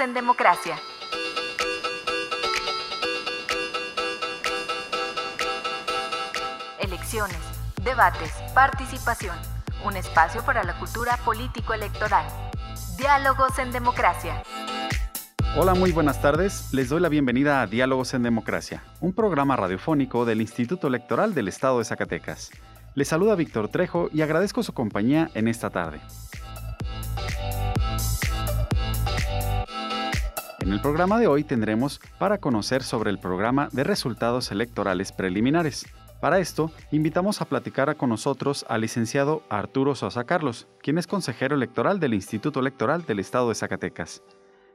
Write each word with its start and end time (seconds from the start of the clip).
En 0.00 0.14
Democracia. 0.14 0.76
Elecciones, 6.78 7.36
debates, 7.82 8.32
participación. 8.54 9.34
Un 9.84 9.96
espacio 9.96 10.44
para 10.44 10.62
la 10.62 10.78
cultura 10.78 11.16
político-electoral. 11.24 12.24
Diálogos 12.96 13.58
en 13.58 13.72
Democracia. 13.72 14.42
Hola, 15.56 15.74
muy 15.74 15.90
buenas 15.90 16.22
tardes. 16.22 16.72
Les 16.72 16.88
doy 16.90 17.00
la 17.00 17.08
bienvenida 17.08 17.60
a 17.60 17.66
Diálogos 17.66 18.14
en 18.14 18.22
Democracia, 18.22 18.84
un 19.00 19.12
programa 19.12 19.56
radiofónico 19.56 20.24
del 20.24 20.40
Instituto 20.40 20.86
Electoral 20.86 21.34
del 21.34 21.48
Estado 21.48 21.78
de 21.80 21.84
Zacatecas. 21.84 22.52
Les 22.94 23.08
saluda 23.08 23.34
Víctor 23.34 23.68
Trejo 23.68 24.10
y 24.12 24.22
agradezco 24.22 24.62
su 24.62 24.72
compañía 24.72 25.28
en 25.34 25.48
esta 25.48 25.70
tarde. 25.70 26.00
En 30.68 30.74
el 30.74 30.82
programa 30.82 31.18
de 31.18 31.26
hoy 31.26 31.44
tendremos 31.44 31.98
para 32.18 32.36
conocer 32.36 32.82
sobre 32.82 33.08
el 33.08 33.18
programa 33.18 33.70
de 33.72 33.84
resultados 33.84 34.52
electorales 34.52 35.12
preliminares. 35.12 35.86
Para 36.20 36.40
esto, 36.40 36.70
invitamos 36.90 37.40
a 37.40 37.46
platicar 37.46 37.96
con 37.96 38.10
nosotros 38.10 38.66
al 38.68 38.82
licenciado 38.82 39.42
Arturo 39.48 39.94
Sosa 39.94 40.24
Carlos, 40.24 40.68
quien 40.82 40.98
es 40.98 41.06
consejero 41.06 41.56
electoral 41.56 42.00
del 42.00 42.12
Instituto 42.12 42.60
Electoral 42.60 43.06
del 43.06 43.18
Estado 43.18 43.48
de 43.48 43.54
Zacatecas. 43.54 44.22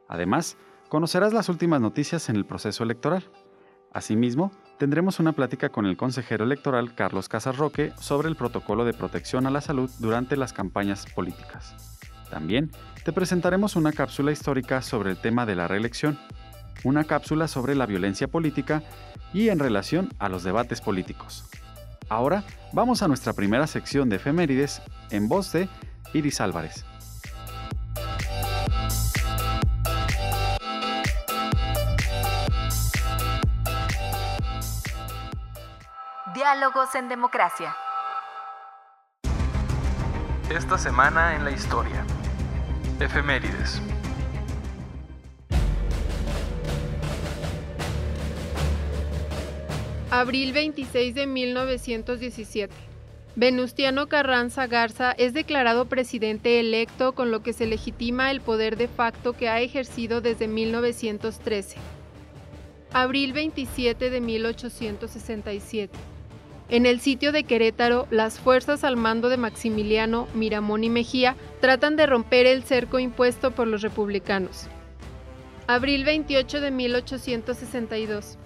Además, 0.07 0.57
conocerás 0.89 1.31
las 1.31 1.47
últimas 1.47 1.79
noticias 1.79 2.27
en 2.27 2.37
el 2.37 2.45
proceso 2.47 2.83
electoral. 2.83 3.29
Asimismo, 3.93 4.51
tendremos 4.79 5.19
una 5.19 5.33
plática 5.33 5.69
con 5.69 5.85
el 5.85 5.95
consejero 5.95 6.43
electoral 6.43 6.95
Carlos 6.95 7.29
Casarroque 7.29 7.93
sobre 8.01 8.29
el 8.29 8.35
protocolo 8.35 8.83
de 8.83 8.95
protección 8.95 9.45
a 9.45 9.51
la 9.51 9.61
salud 9.61 9.91
durante 9.99 10.37
las 10.37 10.53
campañas 10.53 11.05
políticas. 11.13 11.92
También 12.33 12.71
te 13.05 13.13
presentaremos 13.13 13.75
una 13.75 13.91
cápsula 13.91 14.31
histórica 14.31 14.81
sobre 14.81 15.11
el 15.11 15.17
tema 15.17 15.45
de 15.45 15.53
la 15.53 15.67
reelección, 15.67 16.17
una 16.83 17.03
cápsula 17.03 17.47
sobre 17.47 17.75
la 17.75 17.85
violencia 17.85 18.27
política 18.27 18.81
y 19.35 19.49
en 19.49 19.59
relación 19.59 20.09
a 20.17 20.29
los 20.29 20.43
debates 20.43 20.81
políticos. 20.81 21.47
Ahora 22.09 22.43
vamos 22.71 23.03
a 23.03 23.07
nuestra 23.07 23.33
primera 23.33 23.67
sección 23.67 24.09
de 24.09 24.15
efemérides 24.15 24.81
en 25.11 25.29
voz 25.29 25.51
de 25.51 25.69
Iris 26.15 26.41
Álvarez. 26.41 26.83
Diálogos 36.33 36.95
en 36.95 37.09
Democracia. 37.09 37.75
Esta 40.49 40.79
semana 40.79 41.35
en 41.35 41.45
la 41.45 41.51
historia. 41.51 42.03
Efemérides. 43.03 43.81
Abril 50.09 50.53
26 50.53 51.15
de 51.15 51.27
1917. 51.27 52.73
Venustiano 53.35 54.07
Carranza 54.07 54.67
Garza 54.67 55.11
es 55.11 55.33
declarado 55.33 55.85
presidente 55.85 56.59
electo 56.59 57.13
con 57.13 57.31
lo 57.31 57.41
que 57.41 57.51
se 57.51 57.65
legitima 57.65 58.29
el 58.29 58.39
poder 58.39 58.77
de 58.77 58.87
facto 58.87 59.33
que 59.33 59.49
ha 59.49 59.59
ejercido 59.59 60.21
desde 60.21 60.47
1913. 60.47 61.77
Abril 62.93 63.33
27 63.33 64.11
de 64.11 64.21
1867. 64.21 66.12
En 66.73 66.87
el 66.87 67.01
sitio 67.01 67.31
de 67.31 67.43
Querétaro, 67.43 68.07
las 68.09 68.39
fuerzas 68.39 68.83
al 68.83 68.97
mando 68.97 69.29
de 69.29 69.37
Maximiliano, 69.37 70.27
Miramón 70.33 70.83
y 70.83 70.89
Mejía 70.89 71.35
tratan 71.61 71.95
de 71.95 72.07
romper 72.07 72.47
el 72.47 72.63
cerco 72.63 72.97
impuesto 72.97 73.51
por 73.51 73.67
los 73.67 73.83
republicanos. 73.83 74.65
Abril 75.67 76.03
28 76.03 76.61
de 76.61 76.71
1862. 76.71 78.39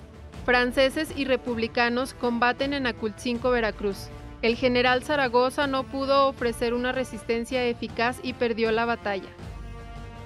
Franceses 0.44 1.14
y 1.16 1.24
republicanos 1.24 2.14
combaten 2.14 2.74
en 2.74 2.86
Aculcinco, 2.86 3.50
Veracruz. 3.50 4.10
El 4.42 4.58
general 4.58 5.04
Zaragoza 5.04 5.66
no 5.66 5.86
pudo 5.86 6.28
ofrecer 6.28 6.74
una 6.74 6.92
resistencia 6.92 7.64
eficaz 7.64 8.20
y 8.24 8.34
perdió 8.34 8.74
la 8.74 8.84
batalla. 8.84 9.30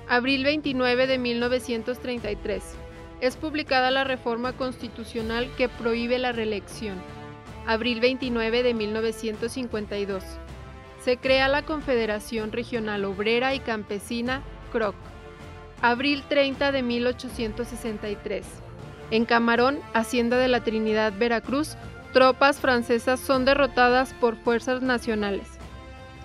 Abril 0.09 0.43
29 0.43 1.05
de 1.05 1.19
1933. 1.19 2.63
Es 3.19 3.37
publicada 3.37 3.91
la 3.91 4.05
reforma 4.05 4.53
constitucional 4.53 5.47
que 5.55 5.69
prohíbe 5.69 6.17
la 6.17 6.31
reelección. 6.31 6.95
Abril 7.67 7.99
29 8.01 8.63
de 8.63 8.73
1952. 8.73 10.23
Se 11.03 11.17
crea 11.17 11.47
la 11.47 11.63
Confederación 11.63 12.51
Regional 12.51 13.05
Obrera 13.05 13.53
y 13.53 13.59
Campesina, 13.59 14.41
CROC. 14.71 14.95
Abril 15.81 16.23
30 16.27 16.71
de 16.71 16.83
1863. 16.83 18.45
En 19.11 19.25
Camarón, 19.25 19.79
Hacienda 19.93 20.37
de 20.37 20.47
la 20.47 20.63
Trinidad, 20.63 21.13
Veracruz, 21.17 21.75
tropas 22.13 22.59
francesas 22.59 23.19
son 23.19 23.45
derrotadas 23.45 24.13
por 24.15 24.35
fuerzas 24.37 24.81
nacionales. 24.81 25.47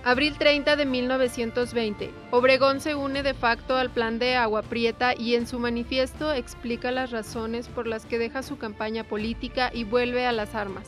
Abril 0.05 0.37
30 0.39 0.77
de 0.77 0.87
1920. 0.87 2.11
Obregón 2.31 2.81
se 2.81 2.95
une 2.95 3.23
de 3.23 3.35
facto 3.35 3.77
al 3.77 3.91
plan 3.91 4.19
de 4.19 4.37
Agua 4.37 4.63
Prieta 4.63 5.15
y 5.17 5.35
en 5.35 5.47
su 5.47 5.59
manifiesto 5.59 6.33
explica 6.33 6.93
las 6.93 7.11
razones 7.11 7.67
por 7.67 7.87
las 7.87 8.07
que 8.07 8.19
deja 8.19 8.43
su 8.43 8.57
campaña 8.57 9.05
política 9.05 9.71
y 9.75 9.85
vuelve 9.85 10.27
a 10.27 10.33
las 10.33 10.55
armas. 10.55 10.87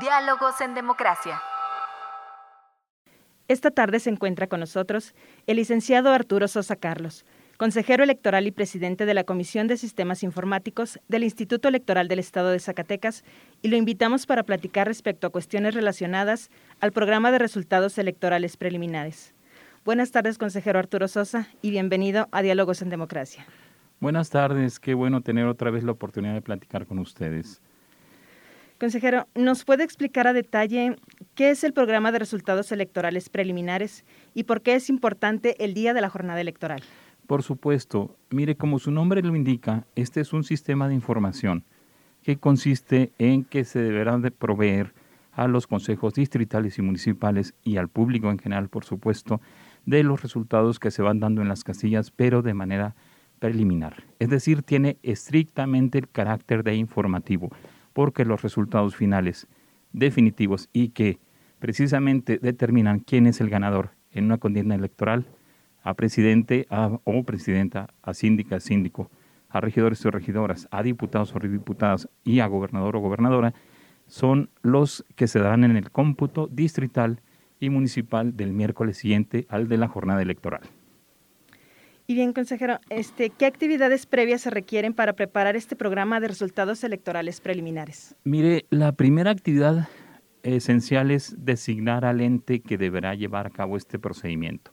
Diálogos 0.00 0.60
en 0.60 0.74
Democracia. 0.74 1.40
Esta 3.48 3.70
tarde 3.70 4.00
se 4.00 4.10
encuentra 4.10 4.46
con 4.46 4.60
nosotros 4.60 5.14
el 5.46 5.56
licenciado 5.56 6.12
Arturo 6.12 6.48
Sosa 6.48 6.76
Carlos, 6.76 7.24
consejero 7.56 8.04
electoral 8.04 8.46
y 8.46 8.50
presidente 8.50 9.06
de 9.06 9.14
la 9.14 9.24
Comisión 9.24 9.68
de 9.68 9.78
Sistemas 9.78 10.22
Informáticos 10.22 10.98
del 11.08 11.24
Instituto 11.24 11.68
Electoral 11.68 12.08
del 12.08 12.18
Estado 12.18 12.50
de 12.50 12.58
Zacatecas, 12.58 13.24
y 13.62 13.68
lo 13.68 13.76
invitamos 13.76 14.26
para 14.26 14.42
platicar 14.42 14.86
respecto 14.86 15.28
a 15.28 15.30
cuestiones 15.30 15.74
relacionadas 15.74 16.50
al 16.80 16.92
programa 16.92 17.30
de 17.30 17.38
resultados 17.38 17.96
electorales 17.96 18.56
preliminares. 18.56 19.34
Buenas 19.84 20.10
tardes, 20.10 20.36
consejero 20.36 20.78
Arturo 20.78 21.08
Sosa, 21.08 21.48
y 21.62 21.70
bienvenido 21.70 22.28
a 22.32 22.42
Diálogos 22.42 22.82
en 22.82 22.90
Democracia. 22.90 23.46
Buenas 24.00 24.28
tardes, 24.28 24.78
qué 24.78 24.92
bueno 24.92 25.22
tener 25.22 25.46
otra 25.46 25.70
vez 25.70 25.84
la 25.84 25.92
oportunidad 25.92 26.34
de 26.34 26.42
platicar 26.42 26.86
con 26.86 26.98
ustedes. 26.98 27.62
Consejero, 28.78 29.26
¿nos 29.34 29.64
puede 29.64 29.84
explicar 29.84 30.26
a 30.26 30.34
detalle 30.34 30.96
qué 31.34 31.50
es 31.50 31.64
el 31.64 31.72
programa 31.72 32.12
de 32.12 32.18
resultados 32.18 32.70
electorales 32.72 33.30
preliminares 33.30 34.04
y 34.34 34.44
por 34.44 34.60
qué 34.60 34.74
es 34.74 34.90
importante 34.90 35.64
el 35.64 35.72
día 35.72 35.94
de 35.94 36.02
la 36.02 36.10
jornada 36.10 36.42
electoral? 36.42 36.82
Por 37.26 37.42
supuesto, 37.42 38.16
mire, 38.28 38.56
como 38.56 38.78
su 38.78 38.90
nombre 38.90 39.22
lo 39.22 39.34
indica, 39.34 39.86
este 39.94 40.20
es 40.20 40.34
un 40.34 40.44
sistema 40.44 40.88
de 40.88 40.94
información 40.94 41.64
que 42.22 42.36
consiste 42.36 43.12
en 43.18 43.44
que 43.44 43.64
se 43.64 43.78
deberá 43.78 44.18
de 44.18 44.30
proveer 44.30 44.92
a 45.32 45.48
los 45.48 45.66
consejos 45.66 46.12
distritales 46.12 46.78
y 46.78 46.82
municipales 46.82 47.54
y 47.62 47.78
al 47.78 47.88
público 47.88 48.30
en 48.30 48.38
general, 48.38 48.68
por 48.68 48.84
supuesto, 48.84 49.40
de 49.86 50.02
los 50.02 50.20
resultados 50.20 50.78
que 50.78 50.90
se 50.90 51.00
van 51.00 51.18
dando 51.18 51.40
en 51.40 51.48
las 51.48 51.64
casillas, 51.64 52.10
pero 52.10 52.42
de 52.42 52.52
manera 52.52 52.94
preliminar. 53.38 54.04
Es 54.18 54.28
decir, 54.28 54.62
tiene 54.62 54.98
estrictamente 55.02 55.98
el 55.98 56.10
carácter 56.10 56.62
de 56.62 56.74
informativo 56.74 57.50
porque 57.96 58.26
los 58.26 58.42
resultados 58.42 58.94
finales 58.94 59.46
definitivos 59.94 60.68
y 60.74 60.90
que 60.90 61.18
precisamente 61.58 62.38
determinan 62.38 63.00
quién 63.00 63.26
es 63.26 63.40
el 63.40 63.48
ganador 63.48 63.92
en 64.12 64.26
una 64.26 64.36
contienda 64.36 64.74
electoral, 64.74 65.24
a 65.82 65.94
presidente 65.94 66.66
o 66.68 67.24
presidenta, 67.24 67.88
a 68.02 68.12
síndica, 68.12 68.60
síndico, 68.60 69.10
a 69.48 69.62
regidores 69.62 70.04
o 70.04 70.10
regidoras, 70.10 70.68
a 70.70 70.82
diputados 70.82 71.34
o 71.34 71.38
diputadas 71.38 72.06
y 72.22 72.40
a 72.40 72.46
gobernador 72.48 72.96
o 72.96 73.00
gobernadora, 73.00 73.54
son 74.08 74.50
los 74.60 75.06
que 75.14 75.26
se 75.26 75.38
darán 75.38 75.64
en 75.64 75.78
el 75.78 75.90
cómputo 75.90 76.48
distrital 76.48 77.22
y 77.60 77.70
municipal 77.70 78.36
del 78.36 78.52
miércoles 78.52 78.98
siguiente 78.98 79.46
al 79.48 79.68
de 79.68 79.78
la 79.78 79.88
jornada 79.88 80.20
electoral. 80.20 80.60
Y 82.08 82.14
bien, 82.14 82.32
consejero, 82.32 82.78
este, 82.88 83.30
¿qué 83.30 83.46
actividades 83.46 84.06
previas 84.06 84.42
se 84.42 84.50
requieren 84.50 84.94
para 84.94 85.14
preparar 85.14 85.56
este 85.56 85.74
programa 85.74 86.20
de 86.20 86.28
resultados 86.28 86.84
electorales 86.84 87.40
preliminares? 87.40 88.14
Mire, 88.22 88.64
la 88.70 88.92
primera 88.92 89.32
actividad 89.32 89.88
esencial 90.44 91.10
es 91.10 91.34
designar 91.36 92.04
al 92.04 92.20
ente 92.20 92.60
que 92.60 92.78
deberá 92.78 93.16
llevar 93.16 93.48
a 93.48 93.50
cabo 93.50 93.76
este 93.76 93.98
procedimiento. 93.98 94.70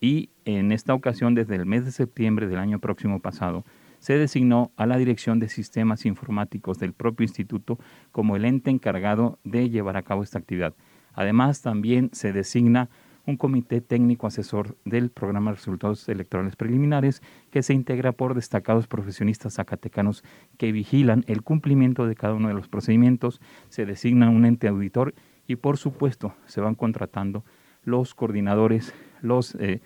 Y 0.00 0.30
en 0.46 0.72
esta 0.72 0.94
ocasión, 0.94 1.34
desde 1.34 1.56
el 1.56 1.66
mes 1.66 1.84
de 1.84 1.92
septiembre 1.92 2.46
del 2.46 2.58
año 2.58 2.78
próximo 2.78 3.20
pasado, 3.20 3.66
se 3.98 4.16
designó 4.16 4.72
a 4.76 4.86
la 4.86 4.96
Dirección 4.96 5.40
de 5.40 5.50
Sistemas 5.50 6.06
Informáticos 6.06 6.78
del 6.78 6.94
propio 6.94 7.24
instituto 7.24 7.78
como 8.10 8.36
el 8.36 8.46
ente 8.46 8.70
encargado 8.70 9.38
de 9.44 9.68
llevar 9.68 9.98
a 9.98 10.02
cabo 10.02 10.22
esta 10.22 10.38
actividad. 10.38 10.74
Además, 11.12 11.60
también 11.60 12.08
se 12.12 12.32
designa 12.32 12.88
un 13.26 13.36
comité 13.36 13.80
técnico 13.80 14.26
asesor 14.26 14.76
del 14.84 15.10
programa 15.10 15.50
de 15.50 15.56
resultados 15.56 16.08
electorales 16.08 16.56
preliminares 16.56 17.22
que 17.50 17.62
se 17.62 17.74
integra 17.74 18.12
por 18.12 18.34
destacados 18.34 18.86
profesionistas 18.86 19.54
zacatecanos 19.54 20.24
que 20.58 20.72
vigilan 20.72 21.24
el 21.26 21.42
cumplimiento 21.42 22.06
de 22.06 22.14
cada 22.14 22.34
uno 22.34 22.48
de 22.48 22.54
los 22.54 22.68
procedimientos, 22.68 23.40
se 23.68 23.86
designa 23.86 24.30
un 24.30 24.44
ente 24.44 24.68
auditor 24.68 25.14
y 25.46 25.56
por 25.56 25.78
supuesto 25.78 26.34
se 26.46 26.60
van 26.60 26.74
contratando 26.74 27.44
los 27.84 28.14
coordinadores, 28.14 28.94
los 29.20 29.54
eh, 29.56 29.80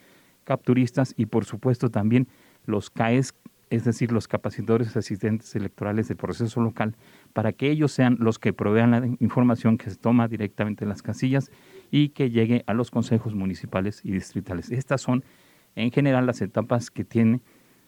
capturistas 0.45 1.15
y 1.17 1.27
por 1.27 1.45
supuesto 1.45 1.91
también 1.91 2.29
los 2.65 2.91
CAES, 2.91 3.35
es 3.71 3.85
decir, 3.85 4.13
los 4.13 4.29
capacitadores 4.29 4.97
asistentes 4.97 5.55
electorales 5.55 6.09
del 6.09 6.17
proceso 6.17 6.61
local, 6.61 6.97
para 7.33 7.53
que 7.53 7.71
ellos 7.71 7.93
sean 7.93 8.17
los 8.19 8.39
que 8.39 8.53
provean 8.53 8.91
la 8.91 9.07
información 9.21 9.77
que 9.77 9.91
se 9.91 9.97
toma 9.97 10.27
directamente 10.27 10.85
en 10.85 10.89
las 10.89 11.03
casillas 11.03 11.51
y 11.91 12.11
que 12.11 12.31
llegue 12.31 12.65
a 12.67 12.75
los 12.75 12.91
consejos 12.91 13.35
municipales 13.35 14.01
y 14.05 14.13
distritales. 14.13 14.71
Estas 14.71 15.01
son 15.01 15.25
en 15.75 15.91
general 15.91 16.27
las 16.27 16.41
etapas 16.41 16.91
que 16.91 17.05
tiene 17.05 17.41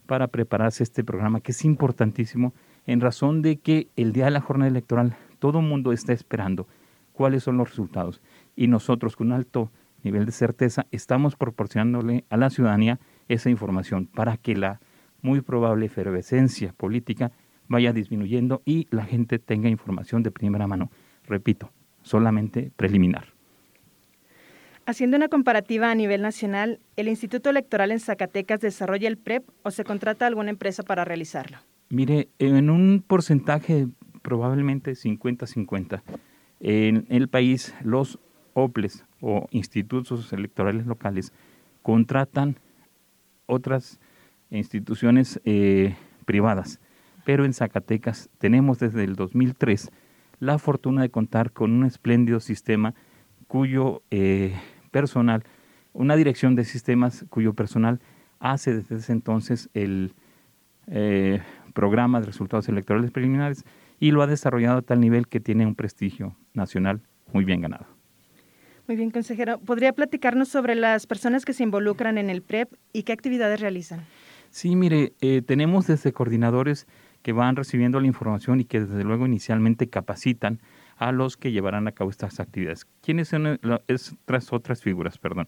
para 0.07 0.29
prepararse 0.29 0.83
este 0.83 1.05
programa, 1.05 1.41
que 1.41 1.53
es 1.53 1.65
importantísimo 1.65 2.53
en 2.87 3.01
razón 3.01 3.43
de 3.43 3.59
que 3.59 3.89
el 3.97 4.13
día 4.13 4.27
de 4.27 4.33
la 4.33 4.41
jornada 4.41 4.69
electoral 4.69 5.17
todo 5.39 5.61
el 5.61 5.67
mundo 5.67 5.93
está 5.93 6.13
esperando 6.13 6.67
cuáles 7.13 7.45
son 7.45 7.57
los 7.57 7.71
resultados 7.71 8.21
y 8.57 8.67
nosotros 8.69 9.17
con 9.17 9.33
alto 9.33 9.71
nivel 10.03 10.27
de 10.27 10.33
certeza 10.33 10.87
estamos 10.91 11.37
proporcionándole 11.37 12.25
a 12.31 12.37
la 12.37 12.51
ciudadanía 12.51 12.99
esa 13.29 13.51
información 13.51 14.07
para 14.07 14.37
que 14.37 14.57
la 14.57 14.81
muy 15.23 15.43
probable 15.43 15.87
efervescencia 15.87 16.73
política 16.73 17.33
vaya 17.69 17.93
disminuyendo 17.93 18.63
y 18.65 18.87
la 18.91 19.05
gente 19.05 19.39
tenga 19.39 19.69
información 19.69 20.23
de 20.23 20.31
primera 20.31 20.67
mano. 20.67 20.91
Repito, 21.25 21.71
solamente 22.03 22.73
preliminar. 22.77 23.30
Haciendo 24.91 25.17
una 25.17 25.29
comparativa 25.29 25.89
a 25.89 25.95
nivel 25.95 26.21
nacional, 26.21 26.81
¿el 26.97 27.07
Instituto 27.07 27.49
Electoral 27.49 27.93
en 27.93 28.01
Zacatecas 28.01 28.59
desarrolla 28.59 29.07
el 29.07 29.19
PREP 29.19 29.49
o 29.63 29.71
se 29.71 29.85
contrata 29.85 30.25
a 30.25 30.29
alguna 30.29 30.51
empresa 30.51 30.83
para 30.83 31.05
realizarlo? 31.05 31.59
Mire, 31.91 32.29
en 32.41 32.71
un 32.71 33.01
porcentaje 33.07 33.87
probablemente 34.23 34.91
50-50, 34.91 36.03
en 36.59 37.07
el 37.09 37.29
país 37.29 37.73
los 37.85 38.19
OPLES 38.55 39.05
o 39.21 39.47
institutos 39.53 40.33
electorales 40.33 40.87
locales 40.87 41.33
contratan 41.83 42.59
otras 43.47 44.01
instituciones 44.51 45.41
eh, 45.45 45.95
privadas, 46.25 46.81
pero 47.25 47.45
en 47.45 47.53
Zacatecas 47.53 48.29
tenemos 48.39 48.81
desde 48.81 49.05
el 49.05 49.15
2003 49.15 49.93
la 50.41 50.59
fortuna 50.59 51.03
de 51.03 51.11
contar 51.11 51.53
con 51.53 51.71
un 51.71 51.85
espléndido 51.85 52.41
sistema 52.41 52.97
cuyo 53.47 54.03
eh, 54.11 54.57
personal, 54.91 55.45
una 55.93 56.17
dirección 56.17 56.55
de 56.55 56.65
sistemas 56.65 57.25
cuyo 57.31 57.55
personal 57.55 58.01
hace 58.39 58.75
desde 58.75 58.97
ese 58.97 59.13
entonces 59.13 59.69
el 59.75 60.15
eh, 60.87 61.41
programa 61.75 62.21
de 62.21 62.27
resultados 62.27 62.69
electorales 62.69 63.11
preliminares 63.11 63.65
y 63.99 64.11
lo 64.11 64.23
ha 64.23 64.27
desarrollado 64.27 64.79
a 64.79 64.83
tal 64.83 65.01
nivel 65.01 65.29
que 65.29 65.41
tiene 65.41 65.67
un 65.67 65.75
prestigio 65.75 66.37
nacional 66.55 67.01
muy 67.33 67.45
bien 67.45 67.61
ganado. 67.61 67.87
Muy 68.89 68.97
bien, 68.97 69.11
consejero. 69.11 69.59
¿Podría 69.59 69.93
platicarnos 69.93 70.49
sobre 70.49 70.75
las 70.75 71.07
personas 71.07 71.45
que 71.45 71.53
se 71.53 71.63
involucran 71.63 72.19
en 72.19 72.29
el 72.29 72.43
PREP 72.43 72.73
y 72.93 73.05
qué 73.05 73.13
actividades 73.13 73.61
realizan? 73.61 74.05
Sí, 74.51 74.75
mire, 74.75 75.13
eh, 75.21 75.43
tenemos 75.47 75.87
desde 75.87 76.13
coordinadores 76.13 76.89
que 77.23 77.33
van 77.33 77.55
recibiendo 77.55 78.01
la 78.01 78.09
información 78.09 78.59
y 78.59 78.65
que 78.65 78.81
desde 78.81 79.05
luego 79.05 79.27
inicialmente 79.27 79.89
capacitan 79.89 80.59
a 81.01 81.13
los 81.13 81.39
que 81.39 81.51
llevarán 81.51 81.89
a 81.89 81.93
cabo 81.93 82.11
estas 82.11 82.39
actividades. 82.41 82.87
¿Quiénes 83.01 83.29
son 83.29 83.47
eh, 83.47 83.59
estas 83.89 84.53
otras 84.53 84.83
figuras? 84.83 85.19
Perdón. 85.19 85.47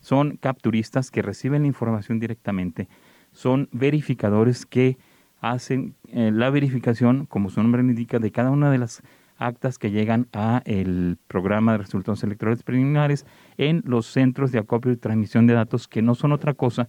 Son 0.00 0.36
capturistas 0.38 1.10
que 1.10 1.22
reciben 1.22 1.62
la 1.62 1.68
información 1.68 2.18
directamente, 2.18 2.88
son 3.32 3.68
verificadores 3.72 4.66
que 4.66 4.98
hacen 5.40 5.94
eh, 6.08 6.30
la 6.32 6.50
verificación, 6.50 7.26
como 7.26 7.50
su 7.50 7.62
nombre 7.62 7.82
indica, 7.82 8.18
de 8.18 8.30
cada 8.30 8.50
una 8.50 8.70
de 8.70 8.78
las 8.78 9.02
actas 9.36 9.78
que 9.78 9.90
llegan 9.90 10.28
a 10.32 10.62
el 10.64 11.18
programa 11.26 11.72
de 11.72 11.78
resultados 11.78 12.22
electorales 12.22 12.62
preliminares 12.62 13.26
en 13.56 13.82
los 13.84 14.06
centros 14.06 14.52
de 14.52 14.58
acopio 14.58 14.92
y 14.92 14.96
transmisión 14.96 15.46
de 15.46 15.54
datos 15.54 15.88
que 15.88 16.02
no 16.02 16.14
son 16.14 16.32
otra 16.32 16.54
cosa 16.54 16.88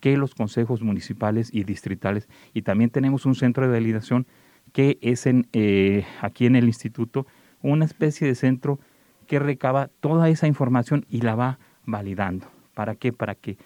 que 0.00 0.16
los 0.16 0.34
consejos 0.34 0.82
municipales 0.82 1.50
y 1.52 1.64
distritales. 1.64 2.28
Y 2.52 2.62
también 2.62 2.90
tenemos 2.90 3.26
un 3.26 3.34
centro 3.34 3.64
de 3.64 3.72
validación 3.72 4.26
que 4.72 4.98
es 5.00 5.26
en, 5.26 5.48
eh, 5.52 6.04
aquí 6.20 6.46
en 6.46 6.56
el 6.56 6.66
instituto, 6.66 7.26
una 7.62 7.84
especie 7.84 8.26
de 8.26 8.34
centro 8.34 8.78
que 9.26 9.38
recaba 9.38 9.90
toda 10.00 10.28
esa 10.28 10.46
información 10.46 11.04
y 11.08 11.20
la 11.20 11.34
va 11.34 11.58
validando. 11.84 12.46
¿Para 12.74 12.94
qué? 12.94 13.12
Para 13.12 13.34
que 13.34 13.58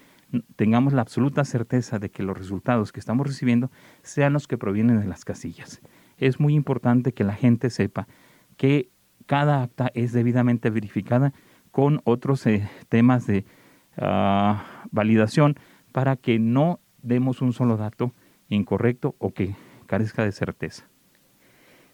tengamos 0.55 0.93
la 0.93 1.01
absoluta 1.01 1.43
certeza 1.43 1.99
de 1.99 2.09
que 2.09 2.23
los 2.23 2.37
resultados 2.37 2.91
que 2.91 2.99
estamos 2.99 3.27
recibiendo 3.27 3.69
sean 4.01 4.33
los 4.33 4.47
que 4.47 4.57
provienen 4.57 4.99
de 4.99 5.07
las 5.07 5.25
casillas. 5.25 5.81
Es 6.17 6.39
muy 6.39 6.55
importante 6.55 7.13
que 7.13 7.23
la 7.23 7.33
gente 7.33 7.69
sepa 7.69 8.07
que 8.57 8.89
cada 9.25 9.63
acta 9.63 9.91
es 9.93 10.13
debidamente 10.13 10.69
verificada 10.69 11.33
con 11.71 12.01
otros 12.03 12.45
eh, 12.47 12.67
temas 12.89 13.27
de 13.27 13.45
ah, 13.97 14.65
validación 14.91 15.55
para 15.91 16.15
que 16.15 16.39
no 16.39 16.79
demos 17.01 17.41
un 17.41 17.53
solo 17.53 17.77
dato 17.77 18.13
incorrecto 18.49 19.15
o 19.19 19.33
que 19.33 19.55
carezca 19.87 20.23
de 20.23 20.31
certeza. 20.31 20.90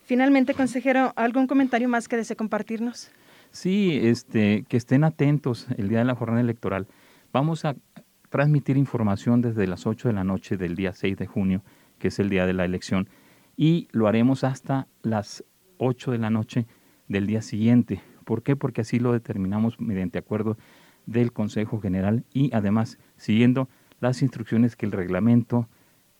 Finalmente, 0.07 0.53
consejero, 0.53 1.11
¿algún 1.17 1.47
comentario 1.47 1.89
más 1.89 2.07
que 2.07 2.15
desee 2.15 2.37
compartirnos? 2.37 3.11
Sí, 3.51 3.99
este, 4.01 4.63
que 4.69 4.77
estén 4.77 5.03
atentos 5.03 5.67
el 5.75 5.89
día 5.89 5.99
de 5.99 6.05
la 6.05 6.15
jornada 6.15 6.39
electoral. 6.39 6.87
Vamos 7.33 7.65
a 7.65 7.75
transmitir 8.29 8.77
información 8.77 9.41
desde 9.41 9.67
las 9.67 9.85
8 9.85 10.07
de 10.07 10.13
la 10.13 10.23
noche 10.23 10.55
del 10.55 10.77
día 10.77 10.93
6 10.93 11.17
de 11.17 11.27
junio, 11.27 11.61
que 11.99 12.07
es 12.07 12.19
el 12.19 12.29
día 12.29 12.45
de 12.45 12.53
la 12.53 12.63
elección, 12.63 13.09
y 13.57 13.89
lo 13.91 14.07
haremos 14.07 14.45
hasta 14.45 14.87
las 15.01 15.43
8 15.77 16.11
de 16.11 16.19
la 16.19 16.29
noche 16.29 16.67
del 17.09 17.27
día 17.27 17.41
siguiente. 17.41 18.01
¿Por 18.23 18.43
qué? 18.43 18.55
Porque 18.55 18.79
así 18.79 18.99
lo 18.99 19.11
determinamos 19.11 19.77
mediante 19.77 20.19
acuerdo 20.19 20.57
del 21.05 21.33
Consejo 21.33 21.81
General 21.81 22.23
y 22.31 22.49
además 22.55 22.97
siguiendo 23.17 23.67
las 23.99 24.21
instrucciones 24.21 24.77
que 24.77 24.85
el 24.85 24.93
reglamento 24.93 25.67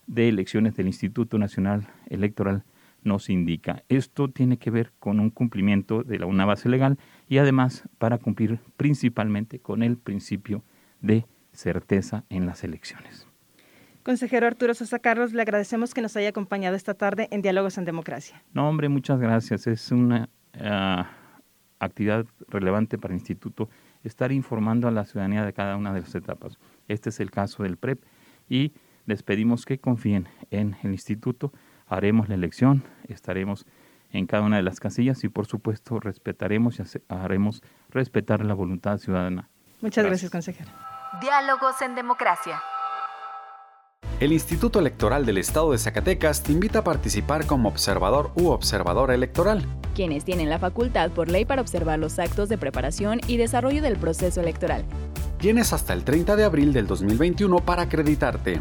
de 0.08 0.28
elecciones 0.28 0.76
del 0.76 0.88
Instituto 0.88 1.38
Nacional 1.38 1.88
Electoral 2.10 2.66
nos 3.08 3.30
indica. 3.30 3.84
Esto 3.90 4.28
tiene 4.28 4.58
que 4.58 4.70
ver 4.70 4.92
con 5.00 5.20
un 5.20 5.30
cumplimiento 5.30 6.04
de 6.04 6.24
una 6.24 6.46
base 6.46 6.70
legal 6.70 6.98
y 7.28 7.40
además 7.40 7.84
para 7.98 8.18
cumplir 8.18 8.60
principalmente 8.78 9.60
con 9.60 9.82
el 9.82 9.98
principio 9.98 10.64
de 11.02 11.26
certeza 11.52 12.24
en 12.30 12.46
las 12.46 12.64
elecciones. 12.64 13.28
Consejero 14.04 14.48
Arturo 14.48 14.74
Sosa 14.74 15.00
Carlos, 15.00 15.34
le 15.34 15.42
agradecemos 15.42 15.94
que 15.94 16.02
nos 16.02 16.16
haya 16.16 16.30
acompañado 16.30 16.76
esta 16.76 16.94
tarde 16.94 17.28
en 17.32 17.42
Diálogos 17.42 17.78
en 17.78 17.84
Democracia. 17.84 18.42
No, 18.54 18.70
hombre, 18.70 18.88
muchas 18.88 19.20
gracias. 19.20 19.68
Es 19.68 19.92
una 19.92 20.30
ah, 20.62 21.10
actividad 21.80 22.26
relevante 22.48 22.98
para 22.98 23.14
el 23.14 23.20
instituto 23.20 23.70
estar 24.04 24.32
informando 24.32 24.88
a 24.88 24.92
la 24.92 25.06
ciudadanía 25.06 25.44
de 25.46 25.52
cada 25.52 25.76
una 25.76 25.94
de 25.94 26.02
las 26.02 26.16
etapas. 26.16 26.58
Este 26.88 27.10
es 27.10 27.20
el 27.20 27.32
caso 27.32 27.64
del 27.64 27.78
PREP 27.78 28.02
y 28.48 28.72
les 29.06 29.24
pedimos 29.24 29.66
que 29.66 29.80
confíen 29.80 30.28
en 30.52 30.78
el 30.84 30.92
instituto. 30.92 31.52
Haremos 31.88 32.30
la 32.30 32.36
elección, 32.36 32.84
estaremos 33.14 33.66
en 34.12 34.26
cada 34.26 34.44
una 34.44 34.58
de 34.58 34.64
las 34.64 34.80
casillas 34.80 35.24
y 35.24 35.30
por 35.30 35.46
supuesto 35.46 36.00
respetaremos 36.00 36.80
y 36.80 36.84
haremos 37.10 37.62
respetar 37.90 38.46
la 38.46 38.54
voluntad 38.54 38.98
ciudadana. 38.98 39.50
Muchas 39.82 40.06
gracias, 40.06 40.32
consejero. 40.32 40.72
Diálogos 41.22 41.82
en 41.82 41.96
democracia. 41.96 42.62
El 44.20 44.32
Instituto 44.32 44.80
Electoral 44.80 45.26
del 45.26 45.38
Estado 45.38 45.72
de 45.72 45.78
Zacatecas 45.78 46.42
te 46.42 46.52
invita 46.52 46.80
a 46.80 46.84
participar 46.84 47.46
como 47.46 47.70
observador 47.70 48.32
u 48.36 48.48
observadora 48.48 49.14
electoral. 49.14 49.64
Quienes 49.94 50.26
tienen 50.26 50.50
la 50.50 50.58
facultad 50.58 51.12
por 51.12 51.30
ley 51.30 51.46
para 51.46 51.62
observar 51.62 52.00
los 52.00 52.18
actos 52.18 52.50
de 52.50 52.58
preparación 52.58 53.20
y 53.28 53.38
desarrollo 53.38 53.82
del 53.82 53.98
proceso 53.98 54.42
electoral. 54.42 54.86
Tienes 55.38 55.72
hasta 55.72 55.94
el 55.94 56.04
30 56.04 56.36
de 56.36 56.44
abril 56.46 56.74
del 56.74 56.88
2021 56.88 57.58
para 57.60 57.84
acreditarte. 57.84 58.60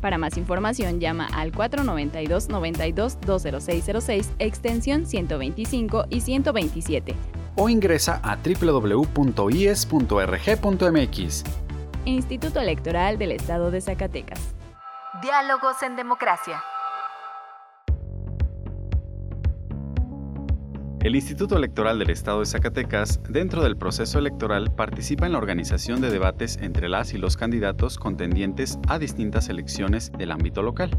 Para 0.00 0.18
más 0.18 0.36
información 0.36 1.00
llama 1.00 1.28
al 1.32 1.50
492-92-20606, 1.52 4.28
extensión 4.38 5.06
125 5.06 6.04
y 6.10 6.20
127. 6.20 7.14
O 7.56 7.68
ingresa 7.68 8.20
a 8.22 8.36
www.ies.rg.mx. 8.36 9.14
Instituto 12.04 12.60
Electoral 12.60 13.18
del 13.18 13.32
Estado 13.32 13.72
de 13.72 13.80
Zacatecas. 13.80 14.54
Diálogos 15.20 15.82
en 15.82 15.96
democracia. 15.96 16.62
El 21.00 21.14
Instituto 21.14 21.56
Electoral 21.56 22.00
del 22.00 22.10
Estado 22.10 22.40
de 22.40 22.46
Zacatecas, 22.46 23.20
dentro 23.28 23.62
del 23.62 23.76
proceso 23.76 24.18
electoral, 24.18 24.74
participa 24.74 25.26
en 25.26 25.32
la 25.32 25.38
organización 25.38 26.00
de 26.00 26.10
debates 26.10 26.58
entre 26.60 26.88
las 26.88 27.14
y 27.14 27.18
los 27.18 27.36
candidatos 27.36 27.98
contendientes 27.98 28.80
a 28.88 28.98
distintas 28.98 29.48
elecciones 29.48 30.10
del 30.18 30.32
ámbito 30.32 30.60
local. 30.60 30.90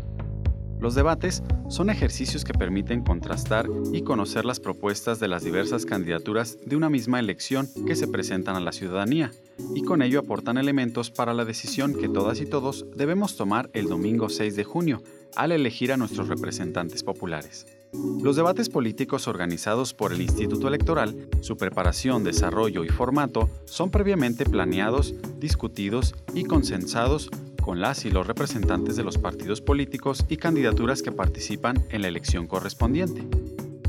Los 0.80 0.96
debates 0.96 1.44
son 1.68 1.90
ejercicios 1.90 2.46
que 2.46 2.54
permiten 2.54 3.04
contrastar 3.04 3.68
y 3.92 4.04
conocer 4.04 4.46
las 4.46 4.62
propuestas 4.62 5.20
de 5.20 5.28
las 5.28 5.44
diversas 5.44 5.86
candidaturas 5.86 6.58
de 6.66 6.78
una 6.78 6.90
misma 6.90 7.20
elección 7.20 7.68
que 7.86 7.98
se 7.98 8.08
presentan 8.08 8.56
a 8.56 8.62
la 8.62 8.72
ciudadanía, 8.72 9.32
y 9.76 9.84
con 9.84 10.02
ello 10.02 10.22
aportan 10.22 10.58
elementos 10.58 11.12
para 11.12 11.34
la 11.34 11.44
decisión 11.44 11.94
que 11.94 12.08
todas 12.08 12.40
y 12.40 12.46
todos 12.46 12.86
debemos 12.96 13.36
tomar 13.36 13.70
el 13.74 13.88
domingo 13.88 14.30
6 14.30 14.56
de 14.56 14.64
junio, 14.64 15.04
al 15.36 15.52
elegir 15.52 15.92
a 15.92 15.98
nuestros 15.98 16.30
representantes 16.30 17.04
populares. 17.04 17.79
Los 17.94 18.36
debates 18.36 18.70
políticos 18.70 19.28
organizados 19.28 19.94
por 19.94 20.14
el 20.14 20.22
Instituto 20.22 20.68
Electoral, 20.68 21.28
su 21.42 21.58
preparación, 21.58 22.24
desarrollo 22.24 22.84
y 22.84 22.90
formato 22.90 23.50
son 23.66 23.90
previamente 23.90 24.46
planeados, 24.46 25.16
discutidos 25.40 26.16
y 26.34 26.44
consensados 26.44 27.30
con 27.62 27.80
las 27.82 28.06
y 28.06 28.12
los 28.12 28.28
representantes 28.28 28.96
de 28.96 29.04
los 29.04 29.18
partidos 29.18 29.62
políticos 29.62 30.26
y 30.30 30.38
candidaturas 30.38 31.02
que 31.02 31.12
participan 31.12 31.84
en 31.90 32.02
la 32.04 32.08
elección 32.08 32.46
correspondiente. 32.46 33.28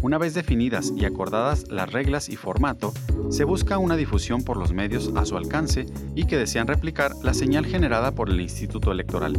Una 0.03 0.17
vez 0.17 0.33
definidas 0.33 0.93
y 0.97 1.05
acordadas 1.05 1.69
las 1.69 1.93
reglas 1.93 2.31
y 2.31 2.37
formato, 2.37 2.95
se 3.29 3.45
busca 3.45 3.79
una 3.79 3.97
difusión 3.97 4.43
por 4.45 4.57
los 4.57 4.73
medios 4.73 5.11
a 5.15 5.27
su 5.27 5.37
alcance 5.37 5.87
y 6.15 6.25
que 6.25 6.39
desean 6.39 6.67
replicar 6.67 7.13
la 7.23 7.35
señal 7.35 7.67
generada 7.67 8.13
por 8.13 8.31
el 8.31 8.41
Instituto 8.41 8.93
Electoral. 8.93 9.35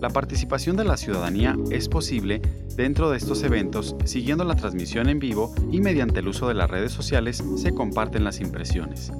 La 0.00 0.10
participación 0.10 0.76
de 0.76 0.84
la 0.84 0.96
ciudadanía 0.96 1.56
es 1.70 1.88
posible 1.88 2.42
dentro 2.76 3.10
de 3.10 3.16
estos 3.16 3.42
eventos 3.42 3.96
siguiendo 4.04 4.44
la 4.44 4.54
transmisión 4.54 5.08
en 5.08 5.18
vivo 5.18 5.54
y 5.72 5.80
mediante 5.80 6.20
el 6.20 6.28
uso 6.28 6.48
de 6.48 6.54
las 6.54 6.70
redes 6.70 6.92
sociales 6.92 7.42
se 7.56 7.72
comparten 7.72 8.22
las 8.22 8.40
impresiones. 8.40 9.10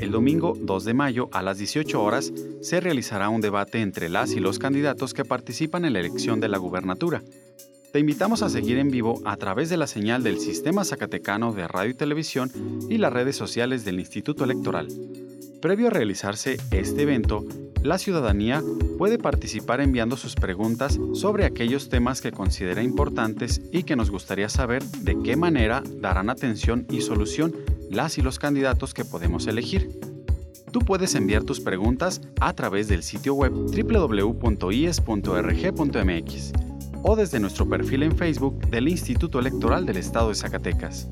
El 0.00 0.10
domingo 0.10 0.54
2 0.58 0.84
de 0.84 0.94
mayo 0.94 1.28
a 1.32 1.42
las 1.42 1.58
18 1.58 2.02
horas 2.02 2.32
se 2.62 2.80
realizará 2.80 3.28
un 3.28 3.40
debate 3.40 3.80
entre 3.80 4.08
las 4.08 4.32
y 4.32 4.40
los 4.40 4.58
candidatos 4.58 5.14
que 5.14 5.24
participan 5.24 5.84
en 5.84 5.92
la 5.92 6.00
elección 6.00 6.40
de 6.40 6.48
la 6.48 6.58
gubernatura. 6.58 7.22
Te 7.92 8.00
invitamos 8.00 8.42
a 8.42 8.48
seguir 8.48 8.78
en 8.78 8.90
vivo 8.90 9.20
a 9.24 9.36
través 9.36 9.68
de 9.68 9.76
la 9.76 9.86
señal 9.86 10.24
del 10.24 10.40
Sistema 10.40 10.84
Zacatecano 10.84 11.52
de 11.52 11.68
Radio 11.68 11.92
y 11.92 11.94
Televisión 11.94 12.50
y 12.90 12.98
las 12.98 13.12
redes 13.12 13.36
sociales 13.36 13.84
del 13.84 14.00
Instituto 14.00 14.42
Electoral. 14.42 14.88
Previo 15.60 15.86
a 15.86 15.90
realizarse 15.90 16.56
este 16.72 17.02
evento, 17.02 17.46
la 17.84 17.98
ciudadanía 17.98 18.64
puede 18.96 19.18
participar 19.18 19.82
enviando 19.82 20.16
sus 20.16 20.34
preguntas 20.34 20.98
sobre 21.12 21.44
aquellos 21.44 21.90
temas 21.90 22.22
que 22.22 22.32
considera 22.32 22.82
importantes 22.82 23.60
y 23.72 23.82
que 23.82 23.94
nos 23.94 24.10
gustaría 24.10 24.48
saber 24.48 24.82
de 24.82 25.22
qué 25.22 25.36
manera 25.36 25.82
darán 26.00 26.30
atención 26.30 26.86
y 26.90 27.02
solución 27.02 27.54
las 27.90 28.16
y 28.16 28.22
los 28.22 28.38
candidatos 28.38 28.94
que 28.94 29.04
podemos 29.04 29.46
elegir. 29.46 29.90
Tú 30.72 30.78
puedes 30.80 31.14
enviar 31.14 31.44
tus 31.44 31.60
preguntas 31.60 32.22
a 32.40 32.54
través 32.54 32.88
del 32.88 33.02
sitio 33.02 33.34
web 33.34 33.52
www.ies.rg.mx 33.52 34.32
o 37.02 37.16
desde 37.16 37.38
nuestro 37.38 37.68
perfil 37.68 38.04
en 38.04 38.16
Facebook 38.16 38.66
del 38.70 38.88
Instituto 38.88 39.38
Electoral 39.38 39.84
del 39.84 39.98
Estado 39.98 40.30
de 40.30 40.36
Zacatecas. 40.36 41.06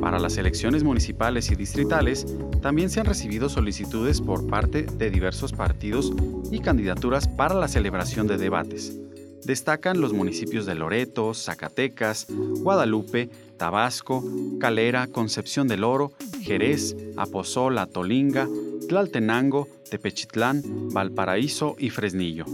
Para 0.00 0.18
las 0.18 0.38
elecciones 0.38 0.82
municipales 0.82 1.50
y 1.50 1.56
distritales, 1.56 2.26
también 2.62 2.88
se 2.88 3.00
han 3.00 3.06
recibido 3.06 3.48
solicitudes 3.48 4.20
por 4.20 4.46
parte 4.46 4.82
de 4.82 5.10
diversos 5.10 5.52
partidos 5.52 6.12
y 6.50 6.60
candidaturas 6.60 7.28
para 7.28 7.54
la 7.54 7.68
celebración 7.68 8.26
de 8.26 8.38
debates. 8.38 8.96
Destacan 9.44 10.00
los 10.00 10.12
municipios 10.12 10.66
de 10.66 10.74
Loreto, 10.74 11.34
Zacatecas, 11.34 12.26
Guadalupe, 12.28 13.28
Tabasco, 13.56 14.24
Calera, 14.58 15.06
Concepción 15.06 15.68
del 15.68 15.84
Oro, 15.84 16.12
Jerez, 16.40 16.96
Apozola, 17.16 17.86
Tolinga, 17.86 18.48
Tlaltenango, 18.90 19.68
Tepechitlán, 19.88 20.64
Valparaíso 20.92 21.76
y 21.78 21.90
Fresnillo. 21.90 22.44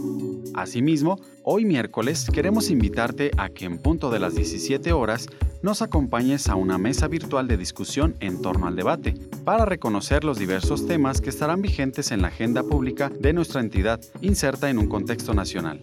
Asimismo, 0.53 1.19
hoy 1.41 1.65
miércoles 1.65 2.27
queremos 2.31 2.69
invitarte 2.69 3.31
a 3.37 3.49
que 3.49 3.65
en 3.65 3.79
punto 3.79 4.11
de 4.11 4.19
las 4.19 4.35
17 4.35 4.93
horas 4.93 5.25
nos 5.63 5.81
acompañes 5.81 6.47
a 6.47 6.53
una 6.53 6.77
mesa 6.77 7.07
virtual 7.07 7.47
de 7.47 7.57
discusión 7.57 8.13
en 8.19 8.39
torno 8.39 8.67
al 8.67 8.75
debate, 8.75 9.15
para 9.45 9.65
reconocer 9.65 10.23
los 10.23 10.37
diversos 10.37 10.85
temas 10.85 11.21
que 11.21 11.31
estarán 11.31 11.63
vigentes 11.63 12.11
en 12.11 12.21
la 12.21 12.27
agenda 12.27 12.61
pública 12.61 13.09
de 13.09 13.33
nuestra 13.33 13.59
entidad, 13.59 13.99
inserta 14.21 14.69
en 14.69 14.77
un 14.77 14.87
contexto 14.89 15.33
nacional. 15.33 15.81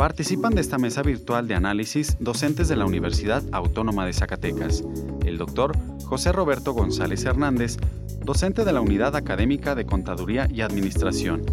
Participan 0.00 0.54
de 0.54 0.62
esta 0.62 0.78
mesa 0.78 1.02
virtual 1.02 1.46
de 1.46 1.54
análisis 1.54 2.16
docentes 2.20 2.68
de 2.68 2.76
la 2.76 2.86
Universidad 2.86 3.42
Autónoma 3.52 4.06
de 4.06 4.14
Zacatecas, 4.14 4.82
el 5.26 5.36
doctor 5.36 5.76
José 6.06 6.32
Roberto 6.32 6.72
González 6.72 7.22
Hernández, 7.26 7.76
docente 8.24 8.64
de 8.64 8.72
la 8.72 8.80
Unidad 8.80 9.14
Académica 9.14 9.74
de 9.74 9.84
Contaduría 9.84 10.48
y 10.50 10.62
Administración, 10.62 11.44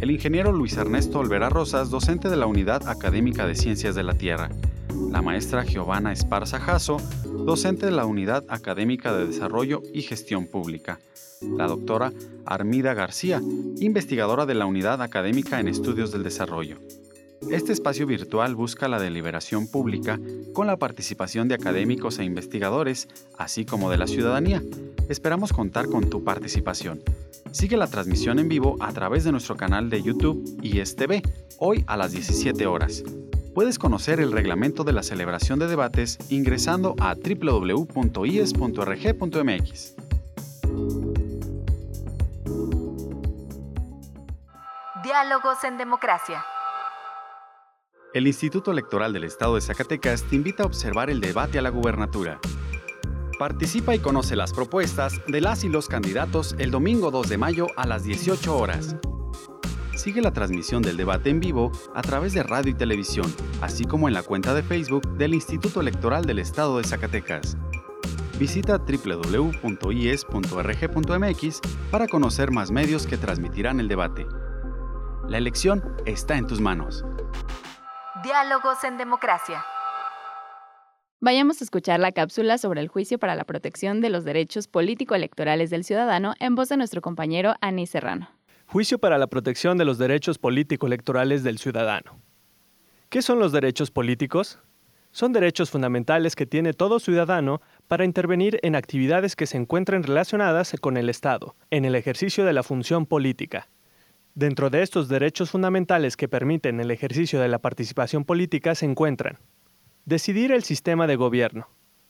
el 0.00 0.10
ingeniero 0.10 0.50
Luis 0.50 0.76
Ernesto 0.76 1.20
Olvera 1.20 1.50
Rosas, 1.50 1.88
docente 1.90 2.28
de 2.28 2.34
la 2.34 2.46
Unidad 2.46 2.88
Académica 2.88 3.46
de 3.46 3.54
Ciencias 3.54 3.94
de 3.94 4.02
la 4.02 4.14
Tierra, 4.14 4.50
la 5.12 5.22
maestra 5.22 5.62
Giovanna 5.62 6.12
Esparza 6.12 6.58
Jasso, 6.58 6.96
docente 7.46 7.86
de 7.86 7.92
la 7.92 8.06
Unidad 8.06 8.42
Académica 8.48 9.14
de 9.14 9.28
Desarrollo 9.28 9.82
y 9.92 10.02
Gestión 10.02 10.48
Pública, 10.48 10.98
la 11.42 11.68
doctora 11.68 12.12
Armida 12.44 12.92
García, 12.92 13.40
investigadora 13.78 14.46
de 14.46 14.54
la 14.54 14.66
Unidad 14.66 15.00
Académica 15.00 15.60
en 15.60 15.68
Estudios 15.68 16.10
del 16.10 16.24
Desarrollo. 16.24 16.78
Este 17.50 17.72
espacio 17.72 18.06
virtual 18.06 18.54
busca 18.54 18.88
la 18.88 18.98
deliberación 18.98 19.68
pública 19.68 20.18
con 20.52 20.66
la 20.66 20.76
participación 20.76 21.48
de 21.48 21.54
académicos 21.54 22.18
e 22.18 22.24
investigadores, 22.24 23.08
así 23.38 23.64
como 23.64 23.90
de 23.90 23.98
la 23.98 24.06
ciudadanía. 24.06 24.62
Esperamos 25.08 25.52
contar 25.52 25.86
con 25.86 26.08
tu 26.08 26.24
participación. 26.24 27.02
Sigue 27.52 27.76
la 27.76 27.86
transmisión 27.86 28.38
en 28.38 28.48
vivo 28.48 28.76
a 28.80 28.92
través 28.92 29.24
de 29.24 29.32
nuestro 29.32 29.56
canal 29.56 29.90
de 29.90 30.02
YouTube 30.02 30.58
ISTV, 30.62 31.22
hoy 31.58 31.84
a 31.86 31.96
las 31.96 32.12
17 32.12 32.66
horas. 32.66 33.04
Puedes 33.54 33.78
conocer 33.78 34.18
el 34.20 34.32
reglamento 34.32 34.82
de 34.82 34.92
la 34.92 35.02
celebración 35.02 35.58
de 35.58 35.68
debates 35.68 36.18
ingresando 36.30 36.96
a 36.98 37.14
www.ies.rg.mx. 37.14 37.94
Diálogos 45.04 45.62
en 45.64 45.76
democracia. 45.76 46.44
El 48.14 48.26
Instituto 48.28 48.70
Electoral 48.70 49.12
del 49.12 49.24
Estado 49.24 49.56
de 49.56 49.60
Zacatecas 49.60 50.22
te 50.22 50.36
invita 50.36 50.62
a 50.62 50.66
observar 50.66 51.10
el 51.10 51.20
debate 51.20 51.58
a 51.58 51.62
la 51.62 51.70
gubernatura. 51.70 52.38
Participa 53.40 53.92
y 53.96 53.98
conoce 53.98 54.36
las 54.36 54.52
propuestas 54.52 55.20
de 55.26 55.40
las 55.40 55.64
y 55.64 55.68
los 55.68 55.88
candidatos 55.88 56.54
el 56.60 56.70
domingo 56.70 57.10
2 57.10 57.28
de 57.28 57.38
mayo 57.38 57.66
a 57.76 57.88
las 57.88 58.04
18 58.04 58.56
horas. 58.56 58.94
Sigue 59.96 60.22
la 60.22 60.32
transmisión 60.32 60.80
del 60.80 60.96
debate 60.96 61.30
en 61.30 61.40
vivo 61.40 61.72
a 61.92 62.02
través 62.02 62.34
de 62.34 62.44
radio 62.44 62.70
y 62.70 62.74
televisión, 62.74 63.26
así 63.60 63.84
como 63.84 64.06
en 64.06 64.14
la 64.14 64.22
cuenta 64.22 64.54
de 64.54 64.62
Facebook 64.62 65.16
del 65.16 65.34
Instituto 65.34 65.80
Electoral 65.80 66.24
del 66.24 66.38
Estado 66.38 66.78
de 66.78 66.84
Zacatecas. 66.84 67.56
Visita 68.38 68.78
www.ies.rg.mx 68.78 69.60
para 71.90 72.06
conocer 72.06 72.52
más 72.52 72.70
medios 72.70 73.08
que 73.08 73.16
transmitirán 73.16 73.80
el 73.80 73.88
debate. 73.88 74.24
La 75.28 75.38
elección 75.38 75.82
está 76.06 76.38
en 76.38 76.46
tus 76.46 76.60
manos. 76.60 77.04
Diálogos 78.24 78.82
en 78.84 78.96
democracia. 78.96 79.62
Vayamos 81.20 81.60
a 81.60 81.64
escuchar 81.64 82.00
la 82.00 82.10
cápsula 82.10 82.56
sobre 82.56 82.80
el 82.80 82.88
juicio 82.88 83.18
para 83.18 83.34
la 83.34 83.44
protección 83.44 84.00
de 84.00 84.08
los 84.08 84.24
derechos 84.24 84.66
político-electorales 84.66 85.68
del 85.68 85.84
ciudadano 85.84 86.32
en 86.40 86.54
voz 86.54 86.70
de 86.70 86.78
nuestro 86.78 87.02
compañero 87.02 87.54
Ani 87.60 87.86
Serrano. 87.86 88.30
Juicio 88.64 88.98
para 88.98 89.18
la 89.18 89.26
protección 89.26 89.76
de 89.76 89.84
los 89.84 89.98
derechos 89.98 90.38
político-electorales 90.38 91.42
del 91.42 91.58
ciudadano. 91.58 92.18
¿Qué 93.10 93.20
son 93.20 93.38
los 93.38 93.52
derechos 93.52 93.90
políticos? 93.90 94.58
Son 95.10 95.34
derechos 95.34 95.70
fundamentales 95.70 96.34
que 96.34 96.46
tiene 96.46 96.72
todo 96.72 97.00
ciudadano 97.00 97.60
para 97.88 98.06
intervenir 98.06 98.58
en 98.62 98.74
actividades 98.74 99.36
que 99.36 99.46
se 99.46 99.58
encuentren 99.58 100.02
relacionadas 100.02 100.74
con 100.80 100.96
el 100.96 101.10
Estado, 101.10 101.56
en 101.70 101.84
el 101.84 101.94
ejercicio 101.94 102.46
de 102.46 102.54
la 102.54 102.62
función 102.62 103.04
política, 103.04 103.68
Dentro 104.36 104.68
de 104.68 104.82
estos 104.82 105.08
derechos 105.08 105.52
fundamentales 105.52 106.16
que 106.16 106.26
permiten 106.26 106.80
el 106.80 106.90
ejercicio 106.90 107.40
de 107.40 107.46
la 107.46 107.60
participación 107.60 108.24
política 108.24 108.74
se 108.74 108.84
encuentran 108.84 109.38
decidir 110.06 110.50
el 110.50 110.64
sistema 110.64 111.06
de 111.06 111.14
gobierno, 111.14 111.68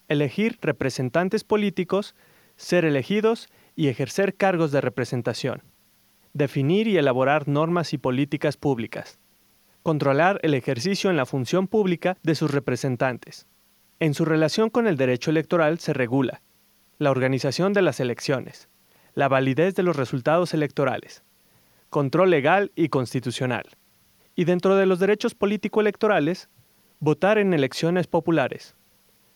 elegir 0.09 0.59
representantes 0.63 1.45
políticos, 1.45 2.15
ser 2.57 2.87
elegidos 2.87 3.49
y 3.77 3.89
ejercer 3.89 4.37
cargos 4.37 4.73
de 4.73 4.81
representación, 4.81 5.63
definir 6.33 6.89
y 6.89 6.97
elaborar 6.97 7.47
normas 7.47 7.93
y 7.93 7.99
políticas 7.99 8.57
públicas, 8.57 9.19
controlar 9.83 10.41
el 10.43 10.55
ejercicio 10.55 11.11
en 11.11 11.19
la 11.19 11.27
función 11.27 11.69
pública 11.69 12.17
de 12.23 12.35
sus 12.35 12.51
representantes. 12.51 13.47
En 14.01 14.15
su 14.15 14.25
relación 14.25 14.71
con 14.71 14.87
el 14.87 14.97
derecho 14.97 15.31
electoral 15.31 15.79
se 15.79 15.93
regula 15.93 16.41
la 16.97 17.11
organización 17.11 17.75
de 17.75 17.83
las 17.83 18.01
elecciones, 18.01 18.71
la 19.13 19.29
validez 19.29 19.75
de 19.75 19.83
los 19.83 19.95
resultados 19.95 20.55
electorales, 20.55 21.23
control 21.95 22.31
legal 22.31 22.73
y 22.75 22.89
constitucional. 22.89 23.63
Y 24.35 24.47
dentro 24.47 24.75
de 24.75 24.85
los 24.85 24.99
derechos 24.99 25.37
político-electorales, 25.37 26.49
votar 26.99 27.39
en 27.39 27.55
elecciones 27.55 28.09
populares, 28.09 28.75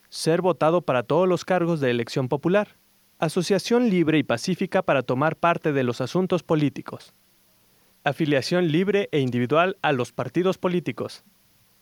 ser 0.09 0.43
votado 0.43 0.83
para 0.83 1.05
todos 1.05 1.29
los 1.29 1.45
cargos 1.45 1.79
de 1.79 1.93
elección 1.93 2.27
popular. 2.27 2.77
Asociación 3.21 3.91
libre 3.91 4.19
y 4.19 4.25
pacífica 4.25 4.83
para 4.83 5.05
tomar 5.05 5.37
parte 5.37 5.73
de 5.73 5.85
los 5.85 6.01
asuntos 6.01 6.43
políticos. 6.43 7.15
Afiliación 8.03 8.73
libre 8.73 9.09
e 9.13 9.21
individual 9.21 9.77
a 9.81 9.93
los 9.93 10.11
partidos 10.11 10.59
políticos. 10.59 11.23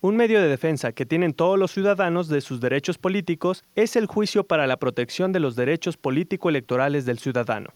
Un 0.02 0.14
medio 0.18 0.42
de 0.42 0.48
defensa 0.48 0.92
que 0.92 1.06
tienen 1.06 1.32
todos 1.32 1.58
los 1.58 1.70
ciudadanos 1.70 2.28
de 2.28 2.42
sus 2.42 2.60
derechos 2.60 2.98
políticos 2.98 3.64
es 3.76 3.96
el 3.96 4.04
juicio 4.04 4.44
para 4.44 4.66
la 4.66 4.76
protección 4.76 5.32
de 5.32 5.40
los 5.40 5.56
derechos 5.56 5.96
político-electorales 5.96 7.06
del 7.06 7.18
ciudadano. 7.18 7.70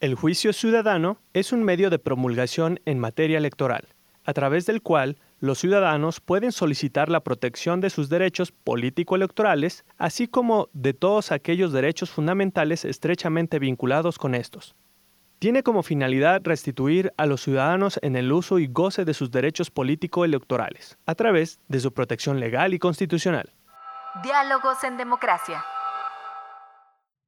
El 0.00 0.14
juicio 0.14 0.54
ciudadano 0.54 1.18
es 1.34 1.52
un 1.52 1.62
medio 1.62 1.90
de 1.90 1.98
promulgación 1.98 2.80
en 2.86 2.98
materia 2.98 3.36
electoral, 3.36 3.86
a 4.24 4.32
través 4.32 4.64
del 4.64 4.80
cual 4.80 5.18
los 5.40 5.58
ciudadanos 5.58 6.20
pueden 6.20 6.52
solicitar 6.52 7.10
la 7.10 7.20
protección 7.20 7.82
de 7.82 7.90
sus 7.90 8.08
derechos 8.08 8.50
político-electorales, 8.50 9.84
así 9.98 10.26
como 10.26 10.70
de 10.72 10.94
todos 10.94 11.32
aquellos 11.32 11.72
derechos 11.72 12.08
fundamentales 12.08 12.86
estrechamente 12.86 13.58
vinculados 13.58 14.16
con 14.16 14.34
estos. 14.34 14.74
Tiene 15.38 15.62
como 15.62 15.82
finalidad 15.82 16.40
restituir 16.44 17.12
a 17.18 17.26
los 17.26 17.42
ciudadanos 17.42 18.00
en 18.00 18.16
el 18.16 18.32
uso 18.32 18.58
y 18.58 18.68
goce 18.68 19.04
de 19.04 19.12
sus 19.12 19.30
derechos 19.30 19.70
político-electorales, 19.70 20.96
a 21.04 21.14
través 21.14 21.60
de 21.68 21.78
su 21.78 21.92
protección 21.92 22.40
legal 22.40 22.72
y 22.72 22.78
constitucional. 22.78 23.52
Diálogos 24.22 24.82
en 24.82 24.96
democracia. 24.96 25.62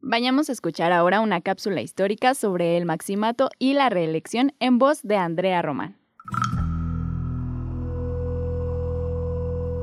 Vayamos 0.05 0.49
a 0.49 0.53
escuchar 0.53 0.91
ahora 0.91 1.21
una 1.21 1.43
cápsula 1.43 1.81
histórica 1.81 2.35
sobre 2.35 2.77
el 2.77 2.85
maximato 2.87 3.51
y 3.61 3.75
la 3.75 3.89
reelección 3.89 4.53
en 4.59 4.81
voz 4.81 5.01
de 5.05 5.17
Andrea 5.17 5.63
Román. 5.63 5.97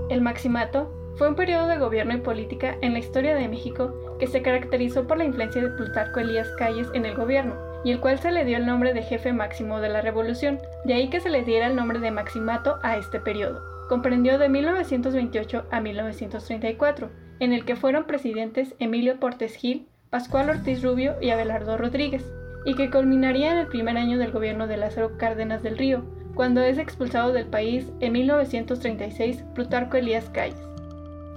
El 0.09 0.19
Maximato 0.19 0.93
fue 1.17 1.29
un 1.29 1.35
periodo 1.35 1.67
de 1.67 1.77
gobierno 1.77 2.13
y 2.15 2.17
política 2.17 2.75
en 2.81 2.91
la 2.91 2.99
historia 2.99 3.33
de 3.33 3.47
México 3.47 3.93
que 4.19 4.27
se 4.27 4.41
caracterizó 4.41 5.07
por 5.07 5.17
la 5.17 5.23
influencia 5.23 5.61
de 5.61 5.69
Plutarco 5.69 6.19
Elías 6.19 6.49
Calles 6.57 6.89
en 6.93 7.05
el 7.05 7.15
gobierno, 7.15 7.55
y 7.85 7.91
el 7.91 8.01
cual 8.01 8.19
se 8.19 8.33
le 8.33 8.43
dio 8.43 8.57
el 8.57 8.65
nombre 8.65 8.93
de 8.93 9.03
jefe 9.03 9.31
máximo 9.31 9.79
de 9.79 9.87
la 9.87 10.01
revolución, 10.01 10.59
de 10.83 10.95
ahí 10.95 11.09
que 11.09 11.21
se 11.21 11.29
le 11.29 11.43
diera 11.43 11.67
el 11.67 11.77
nombre 11.77 11.99
de 11.99 12.11
Maximato 12.11 12.77
a 12.83 12.97
este 12.97 13.21
periodo. 13.21 13.61
Comprendió 13.87 14.37
de 14.37 14.49
1928 14.49 15.65
a 15.71 15.79
1934, 15.79 17.09
en 17.39 17.53
el 17.53 17.63
que 17.63 17.77
fueron 17.77 18.03
presidentes 18.03 18.75
Emilio 18.79 19.17
Portes 19.17 19.55
Gil, 19.55 19.87
Pascual 20.09 20.49
Ortiz 20.49 20.81
Rubio 20.81 21.17
y 21.21 21.29
Abelardo 21.29 21.77
Rodríguez, 21.77 22.25
y 22.65 22.73
que 22.73 22.89
culminaría 22.89 23.51
en 23.51 23.59
el 23.59 23.67
primer 23.67 23.95
año 23.95 24.17
del 24.17 24.31
gobierno 24.31 24.65
de 24.65 24.75
Lázaro 24.75 25.17
Cárdenas 25.17 25.61
del 25.61 25.77
Río, 25.77 26.03
cuando 26.33 26.61
es 26.63 26.79
expulsado 26.79 27.31
del 27.31 27.45
país 27.45 27.91
en 27.99 28.13
1936 28.13 29.43
Plutarco 29.53 29.97
Elías 29.97 30.27
Calles. 30.31 30.57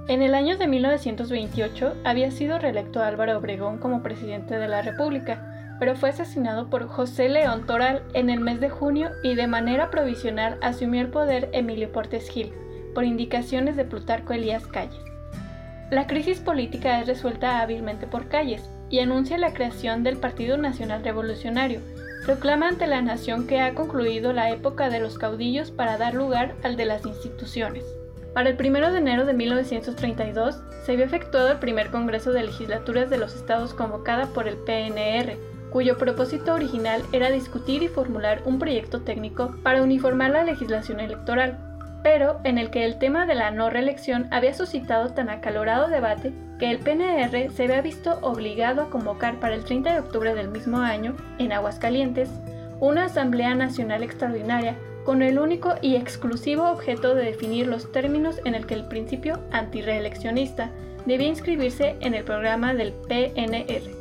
En 0.07 0.23
el 0.23 0.33
año 0.33 0.57
de 0.57 0.65
1928 0.65 1.97
había 2.03 2.31
sido 2.31 2.57
reelecto 2.57 3.03
Álvaro 3.03 3.37
Obregón 3.37 3.77
como 3.77 4.01
presidente 4.01 4.57
de 4.57 4.67
la 4.67 4.81
República, 4.81 5.75
pero 5.79 5.95
fue 5.95 6.09
asesinado 6.09 6.71
por 6.71 6.87
José 6.87 7.29
León 7.29 7.67
Toral 7.67 8.01
en 8.15 8.31
el 8.31 8.39
mes 8.39 8.59
de 8.59 8.69
junio 8.69 9.11
y 9.21 9.35
de 9.35 9.45
manera 9.45 9.91
provisional 9.91 10.57
asumió 10.63 11.01
el 11.01 11.09
poder 11.09 11.49
Emilio 11.53 11.91
Portes 11.91 12.27
Gil, 12.27 12.51
por 12.95 13.03
indicaciones 13.03 13.75
de 13.75 13.85
Plutarco 13.85 14.33
Elías 14.33 14.65
Calles. 14.65 15.12
La 15.93 16.07
crisis 16.07 16.39
política 16.39 16.99
es 16.99 17.05
resuelta 17.05 17.61
hábilmente 17.61 18.07
por 18.07 18.27
Calles 18.27 18.67
y 18.89 18.97
anuncia 18.97 19.37
la 19.37 19.53
creación 19.53 20.01
del 20.01 20.17
Partido 20.17 20.57
Nacional 20.57 21.03
Revolucionario, 21.03 21.81
proclama 22.25 22.67
ante 22.67 22.87
la 22.87 23.03
nación 23.03 23.45
que 23.45 23.61
ha 23.61 23.75
concluido 23.75 24.33
la 24.33 24.49
época 24.49 24.89
de 24.89 24.99
los 24.99 25.19
caudillos 25.19 25.69
para 25.69 25.99
dar 25.99 26.15
lugar 26.15 26.55
al 26.63 26.77
de 26.77 26.85
las 26.85 27.05
instituciones. 27.05 27.85
Para 28.33 28.49
el 28.49 28.57
1 28.59 28.91
de 28.91 28.97
enero 28.97 29.25
de 29.25 29.33
1932 29.33 30.63
se 30.83 30.93
había 30.93 31.05
efectuado 31.05 31.51
el 31.51 31.59
primer 31.59 31.91
Congreso 31.91 32.31
de 32.31 32.41
Legislaturas 32.41 33.11
de 33.11 33.19
los 33.19 33.35
Estados 33.35 33.75
convocada 33.75 34.25
por 34.33 34.47
el 34.47 34.57
PNR, 34.57 35.37
cuyo 35.69 35.99
propósito 35.99 36.55
original 36.55 37.03
era 37.11 37.29
discutir 37.29 37.83
y 37.83 37.87
formular 37.87 38.41
un 38.45 38.57
proyecto 38.57 39.01
técnico 39.01 39.55
para 39.61 39.83
uniformar 39.83 40.31
la 40.31 40.43
legislación 40.43 40.99
electoral, 41.01 41.72
pero 42.03 42.39
en 42.43 42.57
el 42.57 42.69
que 42.69 42.83
el 42.83 42.97
tema 42.97 43.25
de 43.25 43.33
la 43.33 43.49
no 43.49 43.69
reelección 43.69 44.27
había 44.29 44.53
suscitado 44.53 45.13
tan 45.13 45.29
acalorado 45.29 45.87
debate 45.87 46.33
que 46.59 46.69
el 46.69 46.79
PNR 46.79 47.49
se 47.51 47.63
había 47.63 47.81
visto 47.81 48.19
obligado 48.21 48.83
a 48.83 48.89
convocar 48.89 49.39
para 49.39 49.55
el 49.55 49.63
30 49.63 49.93
de 49.93 49.99
octubre 49.99 50.35
del 50.35 50.49
mismo 50.49 50.77
año, 50.77 51.15
en 51.39 51.53
Aguascalientes, 51.53 52.29
una 52.79 53.05
Asamblea 53.05 53.55
Nacional 53.55 54.03
Extraordinaria 54.03 54.75
con 55.05 55.21
el 55.21 55.39
único 55.39 55.75
y 55.81 55.95
exclusivo 55.95 56.69
objeto 56.69 57.15
de 57.15 57.25
definir 57.25 57.67
los 57.67 57.91
términos 57.91 58.39
en 58.45 58.55
el 58.55 58.65
que 58.65 58.73
el 58.73 58.85
principio 58.85 59.39
antireeleccionista 59.51 60.69
debía 61.05 61.27
inscribirse 61.27 61.95
en 61.99 62.13
el 62.13 62.23
programa 62.23 62.73
del 62.73 62.93
PNR. 62.93 63.91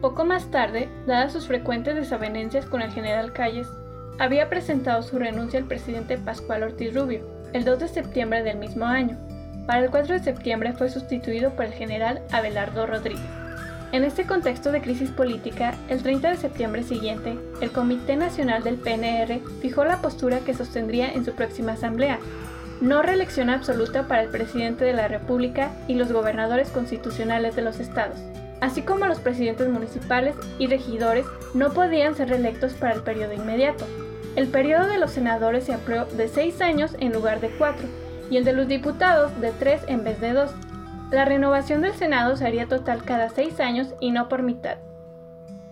Poco 0.00 0.24
más 0.24 0.50
tarde, 0.50 0.88
dadas 1.06 1.32
sus 1.32 1.46
frecuentes 1.46 1.94
desavenencias 1.94 2.64
con 2.64 2.80
el 2.80 2.90
general 2.90 3.32
Calles, 3.32 3.68
había 4.20 4.50
presentado 4.50 5.02
su 5.02 5.18
renuncia 5.18 5.58
al 5.58 5.64
presidente 5.64 6.18
Pascual 6.18 6.62
Ortiz 6.62 6.94
Rubio 6.94 7.26
el 7.54 7.64
2 7.64 7.80
de 7.80 7.88
septiembre 7.88 8.42
del 8.42 8.58
mismo 8.58 8.84
año. 8.84 9.16
Para 9.66 9.80
el 9.80 9.90
4 9.90 10.12
de 10.12 10.22
septiembre 10.22 10.74
fue 10.74 10.90
sustituido 10.90 11.50
por 11.56 11.64
el 11.64 11.72
general 11.72 12.20
Abelardo 12.30 12.86
Rodríguez. 12.86 13.24
En 13.92 14.04
este 14.04 14.26
contexto 14.26 14.72
de 14.72 14.82
crisis 14.82 15.10
política, 15.10 15.74
el 15.88 16.02
30 16.02 16.30
de 16.30 16.36
septiembre 16.36 16.82
siguiente, 16.82 17.38
el 17.62 17.72
Comité 17.72 18.14
Nacional 18.14 18.62
del 18.62 18.76
PNR 18.76 19.40
fijó 19.62 19.84
la 19.84 20.02
postura 20.02 20.40
que 20.40 20.54
sostendría 20.54 21.10
en 21.10 21.24
su 21.24 21.32
próxima 21.32 21.72
asamblea. 21.72 22.18
No 22.82 23.00
reelección 23.00 23.48
absoluta 23.48 24.06
para 24.06 24.22
el 24.22 24.28
presidente 24.28 24.84
de 24.84 24.92
la 24.92 25.08
República 25.08 25.70
y 25.88 25.94
los 25.94 26.12
gobernadores 26.12 26.68
constitucionales 26.68 27.56
de 27.56 27.62
los 27.62 27.80
estados, 27.80 28.18
así 28.60 28.82
como 28.82 29.06
los 29.06 29.18
presidentes 29.18 29.68
municipales 29.68 30.34
y 30.58 30.66
regidores 30.66 31.24
no 31.54 31.72
podían 31.72 32.14
ser 32.14 32.28
reelectos 32.28 32.74
para 32.74 32.94
el 32.94 33.02
periodo 33.02 33.32
inmediato, 33.32 33.86
el 34.36 34.48
periodo 34.48 34.86
de 34.86 34.98
los 34.98 35.10
senadores 35.10 35.64
se 35.64 35.74
amplió 35.74 36.04
de 36.04 36.28
seis 36.28 36.60
años 36.60 36.96
en 37.00 37.12
lugar 37.12 37.40
de 37.40 37.50
cuatro, 37.50 37.88
y 38.30 38.36
el 38.36 38.44
de 38.44 38.52
los 38.52 38.68
diputados 38.68 39.38
de 39.40 39.50
tres 39.52 39.82
en 39.88 40.04
vez 40.04 40.20
de 40.20 40.32
dos. 40.32 40.52
La 41.10 41.24
renovación 41.24 41.82
del 41.82 41.94
Senado 41.94 42.36
sería 42.36 42.66
total 42.66 43.02
cada 43.04 43.28
seis 43.30 43.58
años 43.58 43.94
y 43.98 44.12
no 44.12 44.28
por 44.28 44.42
mitad. 44.42 44.78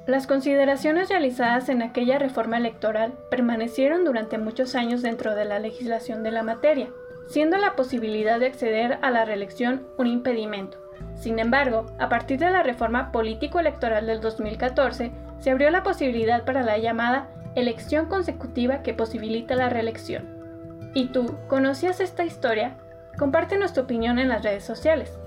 Las 0.07 0.27
consideraciones 0.27 1.11
realizadas 1.11 1.69
en 1.69 1.83
aquella 1.83 2.19
reforma 2.19 2.57
electoral 2.57 3.13
permanecieron 3.31 4.05
durante 4.05 4.39
muchos 4.39 4.75
años 4.75 5.03
dentro 5.03 5.35
de 5.35 5.45
la 5.45 5.59
legislación 5.59 6.23
de 6.23 6.33
la 6.33 6.43
materia, 6.43 6.89
siendo 7.29 7.59
la 7.59 7.77
posibilidad 7.77 8.41
de 8.41 8.47
acceder 8.47 8.99
a 9.03 9.11
la 9.11 9.25
reelección 9.25 9.87
un 9.99 10.07
impedimento. 10.07 10.79
Sin 11.15 11.39
embargo, 11.39 11.87
a 11.99 12.09
partir 12.09 12.39
de 12.39 12.51
la 12.51 12.63
reforma 12.63 13.13
político-electoral 13.13 14.07
del 14.07 14.21
2014, 14.21 15.13
se 15.41 15.51
abrió 15.51 15.71
la 15.71 15.83
posibilidad 15.83 16.45
para 16.45 16.63
la 16.63 16.79
llamada 16.79 17.29
elección 17.61 18.07
consecutiva 18.07 18.83
que 18.83 18.95
posibilita 18.95 19.55
la 19.55 19.69
reelección. 19.69 20.91
¿Y 20.95 21.09
tú 21.09 21.37
conocías 21.49 22.01
esta 22.01 22.25
historia? 22.25 22.77
Compártenos 23.19 23.73
tu 23.73 23.81
opinión 23.81 24.19
en 24.19 24.29
las 24.29 24.43
redes 24.43 24.65
sociales. 24.65 25.19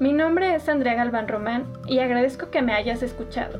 Mi 0.00 0.12
nombre 0.12 0.54
es 0.54 0.68
Andrea 0.68 0.94
Galván 0.94 1.28
Román 1.28 1.72
y 1.86 1.98
agradezco 1.98 2.50
que 2.50 2.62
me 2.62 2.74
hayas 2.74 3.02
escuchado. 3.02 3.58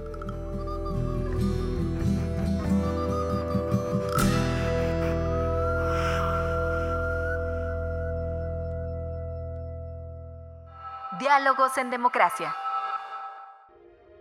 Diálogos 11.18 11.76
en 11.78 11.90
democracia. 11.90 12.54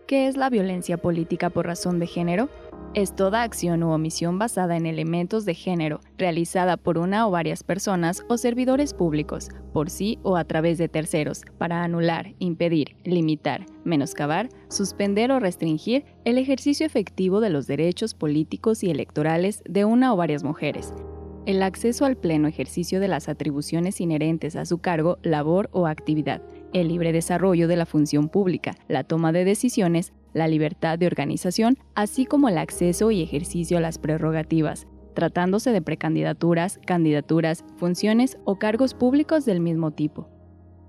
¿Qué 0.08 0.28
es 0.28 0.38
la 0.38 0.50
violencia 0.50 0.98
política 0.98 1.50
por 1.50 1.66
razón 1.66 2.00
de 2.00 2.08
género? 2.08 2.50
es 2.94 3.16
toda 3.16 3.44
acción 3.44 3.84
u 3.84 3.92
omisión 3.92 4.40
basada 4.40 4.76
en 4.76 4.88
elementos 4.88 5.46
de 5.46 5.54
género, 5.54 6.00
realizada 6.18 6.78
por 6.78 6.98
una 6.98 7.28
o 7.28 7.32
varias 7.32 7.64
personas 7.64 8.24
o 8.28 8.38
servidores 8.38 8.94
públicos, 8.94 9.50
por 9.72 9.92
sí 9.92 10.18
o 10.24 10.36
a 10.36 10.46
través 10.46 10.80
de 10.80 10.90
terceros, 10.90 11.44
para 11.60 11.84
anular, 11.84 12.34
impedir, 12.40 12.96
limitar, 13.04 13.68
menoscabar, 13.84 14.50
suspender 14.70 15.32
o 15.32 15.40
restringir 15.40 16.06
el 16.26 16.40
ejercicio 16.40 16.88
efectivo 16.88 17.40
de 17.40 17.52
los 17.52 17.68
derechos 17.68 18.16
políticos 18.16 18.84
y 18.84 18.90
electorales 18.90 19.62
de 19.70 19.86
una 19.86 20.12
o 20.12 20.18
varias 20.18 20.44
mujeres, 20.44 20.94
el 21.46 21.62
acceso 21.62 22.06
al 22.06 22.18
pleno 22.18 22.48
ejercicio 22.48 23.00
de 23.00 23.08
las 23.08 23.30
atribuciones 23.30 24.02
inherentes 24.02 24.56
a 24.56 24.66
su 24.66 24.80
cargo, 24.80 25.20
labor 25.22 25.70
o 25.72 25.86
actividad, 25.86 26.42
el 26.74 26.88
libre 26.90 27.14
desarrollo 27.14 27.68
de 27.68 27.76
la 27.76 27.86
función 27.86 28.30
pública, 28.30 28.76
la 28.88 29.04
toma 29.04 29.32
de 29.32 29.46
decisiones, 29.46 30.14
la 30.34 30.48
libertad 30.48 31.00
de 31.00 31.08
organización, 31.08 31.78
así 31.96 32.26
como 32.26 32.50
el 32.50 32.58
acceso 32.58 33.12
y 33.12 33.22
ejercicio 33.22 33.78
a 33.78 33.82
las 33.82 33.98
prerrogativas, 33.98 34.88
tratándose 35.14 35.72
de 35.72 35.82
precandidaturas, 35.82 36.80
candidaturas, 36.86 37.66
funciones 37.78 38.38
o 38.46 38.60
cargos 38.60 38.94
públicos 38.94 39.46
del 39.46 39.60
mismo 39.60 39.92
tipo. 39.92 40.30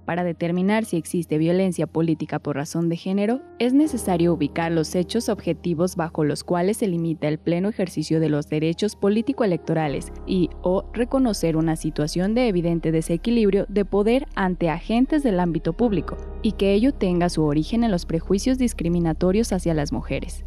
Para 0.08 0.24
determinar 0.24 0.86
si 0.86 0.96
existe 0.96 1.36
violencia 1.36 1.86
política 1.86 2.38
por 2.38 2.56
razón 2.56 2.88
de 2.88 2.96
género, 2.96 3.42
es 3.58 3.74
necesario 3.74 4.32
ubicar 4.32 4.72
los 4.72 4.94
hechos 4.94 5.28
objetivos 5.28 5.96
bajo 5.96 6.24
los 6.24 6.44
cuales 6.44 6.78
se 6.78 6.88
limita 6.88 7.28
el 7.28 7.36
pleno 7.36 7.68
ejercicio 7.68 8.18
de 8.18 8.30
los 8.30 8.48
derechos 8.48 8.96
político-electorales 8.96 10.10
y 10.26 10.48
o 10.62 10.86
reconocer 10.94 11.58
una 11.58 11.76
situación 11.76 12.34
de 12.34 12.48
evidente 12.48 12.90
desequilibrio 12.90 13.66
de 13.68 13.84
poder 13.84 14.26
ante 14.34 14.70
agentes 14.70 15.22
del 15.22 15.40
ámbito 15.40 15.74
público, 15.74 16.16
y 16.40 16.52
que 16.52 16.72
ello 16.72 16.94
tenga 16.94 17.28
su 17.28 17.42
origen 17.42 17.84
en 17.84 17.90
los 17.90 18.06
prejuicios 18.06 18.56
discriminatorios 18.56 19.52
hacia 19.52 19.74
las 19.74 19.92
mujeres. 19.92 20.42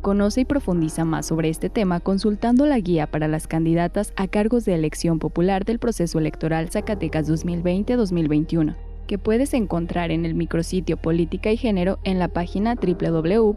Conoce 0.00 0.42
y 0.42 0.44
profundiza 0.44 1.04
más 1.04 1.26
sobre 1.26 1.48
este 1.48 1.70
tema 1.70 1.98
consultando 1.98 2.66
la 2.66 2.78
guía 2.78 3.08
para 3.08 3.26
las 3.26 3.48
candidatas 3.48 4.12
a 4.14 4.28
cargos 4.28 4.64
de 4.64 4.76
elección 4.76 5.18
popular 5.18 5.64
del 5.64 5.80
proceso 5.80 6.20
electoral 6.20 6.70
Zacatecas 6.70 7.28
2020-2021, 7.28 8.76
que 9.06 9.18
puedes 9.18 9.54
encontrar 9.54 10.10
en 10.10 10.24
el 10.24 10.34
micrositio 10.34 10.96
Política 10.96 11.50
y 11.50 11.56
Género 11.56 11.98
en 12.04 12.18
la 12.18 12.28
página 12.28 12.74
www.ies.org.mx. 12.74 13.52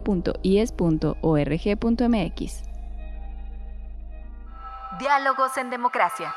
Diálogos 4.98 5.56
en 5.58 5.70
democracia. 5.70 6.34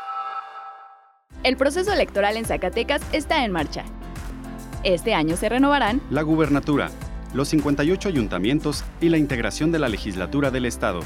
El 1.44 1.56
proceso 1.56 1.94
electoral 1.94 2.36
en 2.36 2.46
Zacatecas 2.46 3.02
está 3.14 3.46
en 3.46 3.52
marcha. 3.52 3.86
Este 4.84 5.14
año 5.14 5.38
se 5.38 5.48
renovarán 5.50 6.02
la 6.10 6.22
gubernatura, 6.22 6.90
los 7.34 7.48
58 7.50 8.10
ayuntamientos 8.10 8.84
y 9.00 9.10
la 9.10 9.18
integración 9.18 9.72
de 9.72 9.80
la 9.80 9.90
legislatura 9.90 10.52
del 10.52 10.66
Estado. 10.66 11.02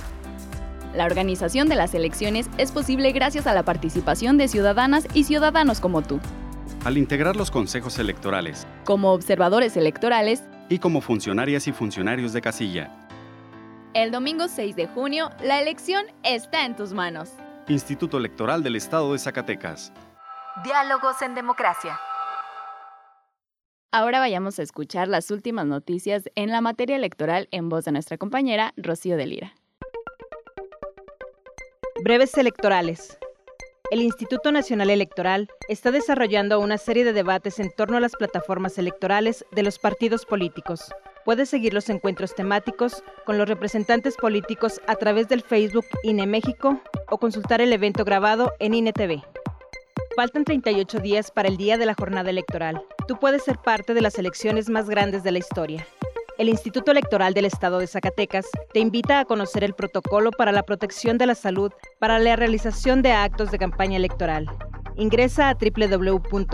La 0.94 1.06
organización 1.06 1.70
de 1.70 1.76
las 1.76 1.96
elecciones 1.96 2.48
es 2.58 2.72
posible 2.72 3.12
gracias 3.12 3.48
a 3.48 3.54
la 3.54 3.63
participación 3.63 4.38
de 4.38 4.48
ciudadanas 4.48 5.08
y 5.13 5.24
ciudadanos 5.24 5.80
como 5.80 6.04
tú. 6.04 6.20
Al 6.86 6.98
integrar 6.98 7.38
los 7.38 7.50
consejos 7.50 7.98
electorales, 7.98 8.67
como 8.84 9.13
observadores 9.13 9.78
electorales 9.78 10.43
y 10.67 10.80
como 10.80 11.00
funcionarias 11.00 11.65
y 11.69 11.72
funcionarios 11.72 12.34
de 12.34 12.41
casilla. 12.41 12.91
El 13.93 14.12
domingo 14.12 14.50
6 14.50 14.76
de 14.76 14.88
junio, 14.88 15.30
la 15.41 15.62
elección 15.62 16.06
está 16.24 16.65
en 16.65 16.76
tus 16.76 16.91
manos. 16.91 17.30
Instituto 17.69 18.17
Electoral 18.17 18.63
del 18.63 18.76
Estado 18.76 19.13
de 19.13 19.19
Zacatecas. 19.19 19.93
Diálogos 20.65 21.22
en 21.22 21.36
democracia. 21.36 21.98
Ahora 23.93 24.19
vayamos 24.19 24.60
a 24.60 24.63
escuchar 24.63 25.08
las 25.08 25.32
últimas 25.32 25.65
noticias 25.65 26.24
en 26.36 26.50
la 26.50 26.60
materia 26.60 26.98
electoral 26.98 27.48
en 27.52 27.69
voz 27.69 27.86
de 27.86 27.93
nuestra 27.93 28.17
compañera 28.17 28.74
Rocío 28.76 29.15
de 29.15 29.28
Lira. 29.28 29.54
Breves 32.04 32.38
electorales. 32.38 33.17
El 33.93 34.01
Instituto 34.01 34.51
Nacional 34.51 34.89
Electoral 34.89 35.49
está 35.69 35.91
desarrollando 35.91 36.60
una 36.60 36.79
serie 36.79 37.03
de 37.03 37.13
debates 37.13 37.60
en 37.60 37.69
torno 37.69 37.95
a 37.95 37.99
las 37.99 38.13
plataformas 38.13 38.79
electorales 38.79 39.45
de 39.51 39.62
los 39.62 39.77
partidos 39.77 40.25
políticos. 40.25 40.91
Puedes 41.25 41.49
seguir 41.49 41.75
los 41.75 41.88
encuentros 41.91 42.34
temáticos 42.34 43.03
con 43.23 43.38
los 43.38 43.47
representantes 43.47 44.17
políticos 44.17 44.82
a 44.88 44.95
través 44.95 45.29
del 45.29 45.43
Facebook 45.43 45.86
INE 46.01 46.25
México 46.25 46.82
o 47.12 47.19
consultar 47.19 47.62
el 47.62 47.71
evento 47.71 48.03
grabado 48.03 48.51
en 48.58 48.73
INETV. 48.73 49.21
Faltan 50.15 50.43
38 50.43 50.97
días 50.97 51.29
para 51.29 51.47
el 51.47 51.58
día 51.58 51.77
de 51.77 51.86
la 51.86 51.93
jornada 51.93 52.32
electoral. 52.32 52.82
Tú 53.08 53.19
puedes 53.19 53.43
ser 53.43 53.60
parte 53.60 53.93
de 53.93 54.01
las 54.01 54.17
elecciones 54.17 54.71
más 54.71 54.89
grandes 54.89 55.21
de 55.21 55.34
la 55.34 55.38
historia. 55.38 55.86
El 56.39 56.50
Instituto 56.50 56.91
Electoral 56.91 57.36
del 57.36 57.46
Estado 57.46 57.78
de 57.78 57.86
Zacatecas 57.86 58.48
te 58.74 58.80
invita 58.80 59.19
a 59.19 59.26
conocer 59.26 59.63
el 59.63 59.76
protocolo 59.76 60.32
para 60.32 60.52
la 60.52 60.63
protección 60.63 61.19
de 61.19 61.28
la 61.28 61.36
salud 61.36 61.72
para 62.00 62.17
la 62.17 62.36
realización 62.36 63.04
de 63.04 63.12
actos 63.12 63.52
de 63.52 63.60
campaña 63.60 63.98
electoral. 63.98 64.50
Ingresa 64.96 65.50
a 65.50 65.54
www.ies.org.mx. 65.54 66.48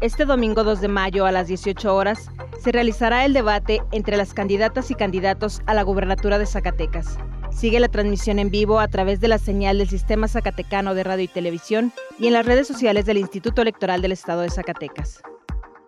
Este 0.00 0.24
domingo 0.24 0.64
2 0.64 0.80
de 0.80 0.88
mayo 0.88 1.26
a 1.26 1.32
las 1.32 1.46
18 1.48 1.94
horas 1.94 2.30
se 2.58 2.72
realizará 2.72 3.26
el 3.26 3.34
debate 3.34 3.82
entre 3.92 4.16
las 4.16 4.32
candidatas 4.32 4.90
y 4.90 4.94
candidatos 4.94 5.60
a 5.66 5.74
la 5.74 5.82
gubernatura 5.82 6.38
de 6.38 6.46
Zacatecas. 6.46 7.18
Sigue 7.50 7.80
la 7.80 7.88
transmisión 7.88 8.38
en 8.38 8.48
vivo 8.50 8.80
a 8.80 8.88
través 8.88 9.20
de 9.20 9.28
la 9.28 9.36
señal 9.38 9.76
del 9.76 9.90
Sistema 9.90 10.26
Zacatecano 10.26 10.94
de 10.94 11.04
Radio 11.04 11.24
y 11.24 11.28
Televisión 11.28 11.92
y 12.18 12.28
en 12.28 12.32
las 12.32 12.46
redes 12.46 12.66
sociales 12.66 13.04
del 13.04 13.18
Instituto 13.18 13.60
Electoral 13.60 14.00
del 14.00 14.12
Estado 14.12 14.40
de 14.40 14.50
Zacatecas. 14.50 15.22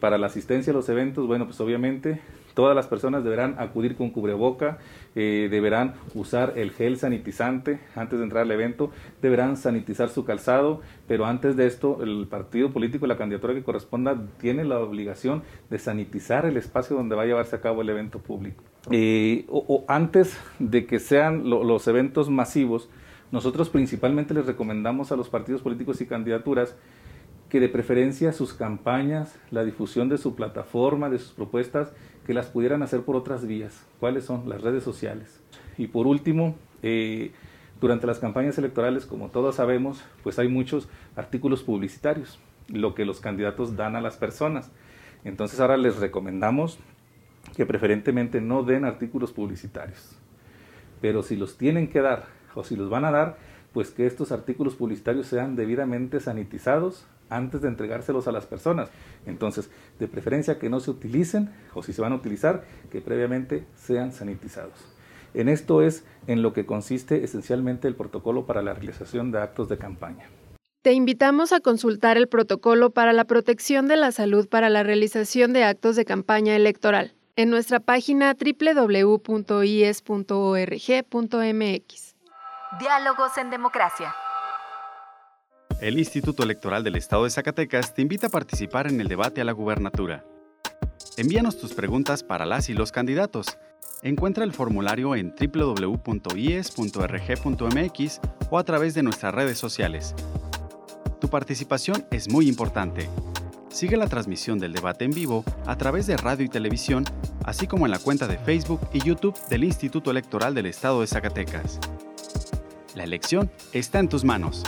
para 0.00 0.18
la 0.18 0.26
asistencia 0.26 0.72
a 0.72 0.74
los 0.74 0.88
eventos, 0.88 1.26
bueno, 1.26 1.44
pues 1.44 1.60
obviamente 1.60 2.20
todas 2.54 2.74
las 2.74 2.86
personas 2.86 3.22
deberán 3.22 3.54
acudir 3.58 3.96
con 3.96 4.10
cubreboca, 4.10 4.78
deberán 5.14 5.94
usar 6.14 6.54
el 6.56 6.70
gel 6.70 6.96
sanitizante 6.96 7.78
antes 7.94 8.18
de 8.18 8.24
entrar 8.24 8.44
al 8.44 8.50
evento, 8.50 8.90
deberán 9.20 9.58
sanitizar 9.58 10.08
su 10.08 10.24
calzado, 10.24 10.80
pero 11.06 11.26
antes 11.26 11.54
de 11.56 11.66
esto 11.66 12.02
el 12.02 12.26
partido 12.28 12.72
político, 12.72 13.06
la 13.06 13.18
candidatura 13.18 13.54
que 13.54 13.62
corresponda, 13.62 14.16
tiene 14.40 14.64
la 14.64 14.80
obligación 14.80 15.42
de 15.68 15.78
sanitizar 15.78 16.46
el 16.46 16.56
espacio 16.56 16.96
donde 16.96 17.14
va 17.14 17.22
a 17.22 17.26
llevarse 17.26 17.56
a 17.56 17.60
cabo 17.60 17.82
el 17.82 17.90
evento 17.90 18.20
público. 18.20 18.64
O, 18.88 19.84
antes 19.88 20.36
de 20.58 20.86
que 20.86 20.98
sean 20.98 21.48
los 21.48 21.86
eventos 21.86 22.30
masivos, 22.30 22.88
nosotros 23.30 23.70
principalmente 23.70 24.34
les 24.34 24.46
recomendamos 24.46 25.12
a 25.12 25.16
los 25.16 25.28
partidos 25.28 25.62
políticos 25.62 26.00
y 26.00 26.06
candidaturas 26.06 26.76
que 27.48 27.60
de 27.60 27.68
preferencia 27.68 28.32
sus 28.32 28.54
campañas, 28.54 29.38
la 29.50 29.62
difusión 29.62 30.08
de 30.08 30.18
su 30.18 30.34
plataforma, 30.34 31.10
de 31.10 31.18
sus 31.18 31.32
propuestas, 31.32 31.92
que 32.26 32.34
las 32.34 32.46
pudieran 32.46 32.82
hacer 32.82 33.02
por 33.02 33.14
otras 33.14 33.46
vías. 33.46 33.84
¿Cuáles 34.00 34.24
son? 34.24 34.48
Las 34.48 34.62
redes 34.62 34.82
sociales. 34.82 35.40
Y 35.76 35.88
por 35.88 36.06
último, 36.06 36.56
eh, 36.82 37.32
durante 37.80 38.06
las 38.06 38.18
campañas 38.18 38.56
electorales, 38.58 39.06
como 39.06 39.28
todos 39.28 39.56
sabemos, 39.56 40.02
pues 40.22 40.38
hay 40.38 40.48
muchos 40.48 40.88
artículos 41.14 41.62
publicitarios, 41.62 42.38
lo 42.68 42.94
que 42.94 43.04
los 43.04 43.20
candidatos 43.20 43.76
dan 43.76 43.96
a 43.96 44.00
las 44.00 44.16
personas. 44.16 44.70
Entonces 45.24 45.60
ahora 45.60 45.76
les 45.76 45.96
recomendamos 45.98 46.78
que 47.56 47.66
preferentemente 47.66 48.40
no 48.40 48.62
den 48.62 48.84
artículos 48.84 49.32
publicitarios. 49.32 50.16
Pero 51.00 51.22
si 51.22 51.36
los 51.36 51.58
tienen 51.58 51.88
que 51.88 52.00
dar 52.00 52.26
o 52.54 52.64
si 52.64 52.76
los 52.76 52.90
van 52.90 53.04
a 53.04 53.10
dar, 53.10 53.36
pues 53.72 53.90
que 53.90 54.06
estos 54.06 54.32
artículos 54.32 54.74
publicitarios 54.74 55.26
sean 55.26 55.56
debidamente 55.56 56.20
sanitizados 56.20 57.06
antes 57.28 57.62
de 57.62 57.68
entregárselos 57.68 58.28
a 58.28 58.32
las 58.32 58.46
personas. 58.46 58.90
Entonces, 59.26 59.70
de 59.98 60.08
preferencia 60.08 60.58
que 60.58 60.68
no 60.68 60.80
se 60.80 60.90
utilicen 60.90 61.50
o 61.74 61.82
si 61.82 61.92
se 61.92 62.02
van 62.02 62.12
a 62.12 62.16
utilizar, 62.16 62.64
que 62.90 63.00
previamente 63.00 63.64
sean 63.74 64.12
sanitizados. 64.12 64.74
En 65.34 65.48
esto 65.48 65.80
es 65.80 66.04
en 66.26 66.42
lo 66.42 66.52
que 66.52 66.66
consiste 66.66 67.24
esencialmente 67.24 67.88
el 67.88 67.94
protocolo 67.94 68.44
para 68.44 68.60
la 68.60 68.74
realización 68.74 69.32
de 69.32 69.40
actos 69.40 69.68
de 69.70 69.78
campaña. 69.78 70.26
Te 70.82 70.92
invitamos 70.92 71.52
a 71.52 71.60
consultar 71.60 72.18
el 72.18 72.28
protocolo 72.28 72.90
para 72.90 73.14
la 73.14 73.24
protección 73.24 73.88
de 73.88 73.96
la 73.96 74.12
salud 74.12 74.48
para 74.48 74.68
la 74.68 74.82
realización 74.82 75.54
de 75.54 75.64
actos 75.64 75.96
de 75.96 76.04
campaña 76.04 76.54
electoral 76.54 77.14
en 77.36 77.50
nuestra 77.50 77.80
página 77.80 78.34
www.ies.org.mx. 78.34 79.22
Diálogos 82.78 83.38
en 83.38 83.50
democracia. 83.50 84.14
El 85.80 85.98
Instituto 85.98 86.42
Electoral 86.44 86.84
del 86.84 86.96
Estado 86.96 87.24
de 87.24 87.30
Zacatecas 87.30 87.94
te 87.94 88.02
invita 88.02 88.28
a 88.28 88.30
participar 88.30 88.86
en 88.86 89.00
el 89.00 89.08
debate 89.08 89.40
a 89.40 89.44
la 89.44 89.52
gubernatura. 89.52 90.24
Envíanos 91.16 91.58
tus 91.58 91.74
preguntas 91.74 92.22
para 92.22 92.46
las 92.46 92.68
y 92.68 92.74
los 92.74 92.92
candidatos. 92.92 93.58
Encuentra 94.02 94.44
el 94.44 94.52
formulario 94.52 95.14
en 95.14 95.34
www.ies.rg.mx 95.34 96.00
o 98.50 98.58
a 98.58 98.64
través 98.64 98.94
de 98.94 99.02
nuestras 99.02 99.34
redes 99.34 99.58
sociales. 99.58 100.14
Tu 101.20 101.28
participación 101.28 102.06
es 102.10 102.28
muy 102.30 102.48
importante. 102.48 103.08
Sigue 103.72 103.96
la 103.96 104.06
transmisión 104.06 104.58
del 104.58 104.74
debate 104.74 105.06
en 105.06 105.12
vivo 105.12 105.44
a 105.66 105.76
través 105.76 106.06
de 106.06 106.18
radio 106.18 106.44
y 106.44 106.48
televisión, 106.50 107.04
así 107.44 107.66
como 107.66 107.86
en 107.86 107.90
la 107.90 107.98
cuenta 107.98 108.26
de 108.26 108.36
Facebook 108.36 108.80
y 108.92 109.00
YouTube 109.00 109.34
del 109.48 109.64
Instituto 109.64 110.10
Electoral 110.10 110.54
del 110.54 110.66
Estado 110.66 111.00
de 111.00 111.06
Zacatecas. 111.06 111.80
La 112.94 113.04
elección 113.04 113.50
está 113.72 113.98
en 113.98 114.10
tus 114.10 114.24
manos. 114.24 114.62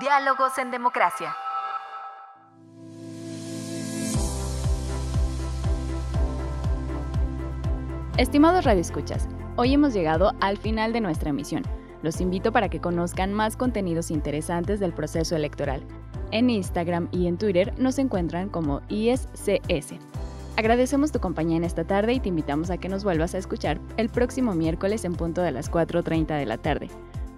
Diálogos 0.00 0.56
en 0.56 0.70
democracia. 0.70 1.36
Estimados 8.16 8.64
radioescuchas, 8.64 9.28
hoy 9.56 9.74
hemos 9.74 9.92
llegado 9.92 10.32
al 10.40 10.56
final 10.56 10.94
de 10.94 11.02
nuestra 11.02 11.30
emisión. 11.30 11.64
Los 12.02 12.22
invito 12.22 12.50
para 12.50 12.70
que 12.70 12.80
conozcan 12.80 13.34
más 13.34 13.58
contenidos 13.58 14.10
interesantes 14.10 14.80
del 14.80 14.94
proceso 14.94 15.36
electoral. 15.36 15.84
En 16.30 16.50
Instagram 16.50 17.08
y 17.10 17.26
en 17.26 17.38
Twitter 17.38 17.72
nos 17.78 17.98
encuentran 17.98 18.48
como 18.48 18.82
ISCS. 18.88 19.94
Agradecemos 20.56 21.12
tu 21.12 21.20
compañía 21.20 21.56
en 21.56 21.64
esta 21.64 21.84
tarde 21.84 22.12
y 22.14 22.20
te 22.20 22.28
invitamos 22.28 22.70
a 22.70 22.78
que 22.78 22.88
nos 22.88 23.04
vuelvas 23.04 23.34
a 23.34 23.38
escuchar 23.38 23.78
el 23.96 24.08
próximo 24.08 24.54
miércoles 24.54 25.04
en 25.04 25.14
punto 25.14 25.40
de 25.40 25.52
las 25.52 25.70
4.30 25.70 26.36
de 26.36 26.46
la 26.46 26.58
tarde. 26.58 26.88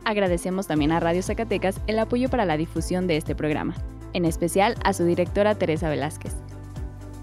Agradecemos 0.04 0.66
también 0.66 0.90
a 0.92 1.00
Radio 1.00 1.22
Zacatecas 1.22 1.78
el 1.86 1.98
apoyo 1.98 2.30
para 2.30 2.46
la 2.46 2.56
difusión 2.56 3.06
de 3.06 3.18
este 3.18 3.34
programa, 3.34 3.74
en 4.14 4.24
especial 4.24 4.74
a 4.84 4.94
su 4.94 5.04
directora 5.04 5.54
Teresa 5.54 5.90
Velázquez. 5.90 6.34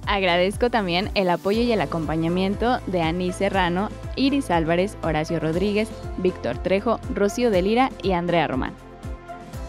Agradezco 0.06 0.70
también 0.70 1.10
el 1.16 1.30
apoyo 1.30 1.62
y 1.62 1.72
el 1.72 1.82
acompañamiento 1.82 2.80
de 2.88 3.02
Aní 3.02 3.34
Serrano, 3.34 3.90
Iris 4.16 4.52
Álvarez, 4.52 4.98
Horacio 5.02 5.40
Rodríguez, 5.40 5.90
Víctor 6.20 6.60
Trejo, 6.60 7.00
Rocío 7.14 7.52
de 7.52 7.62
Lira 7.62 7.92
y 8.04 8.14
Andrea 8.14 8.48
Román. 8.48 8.87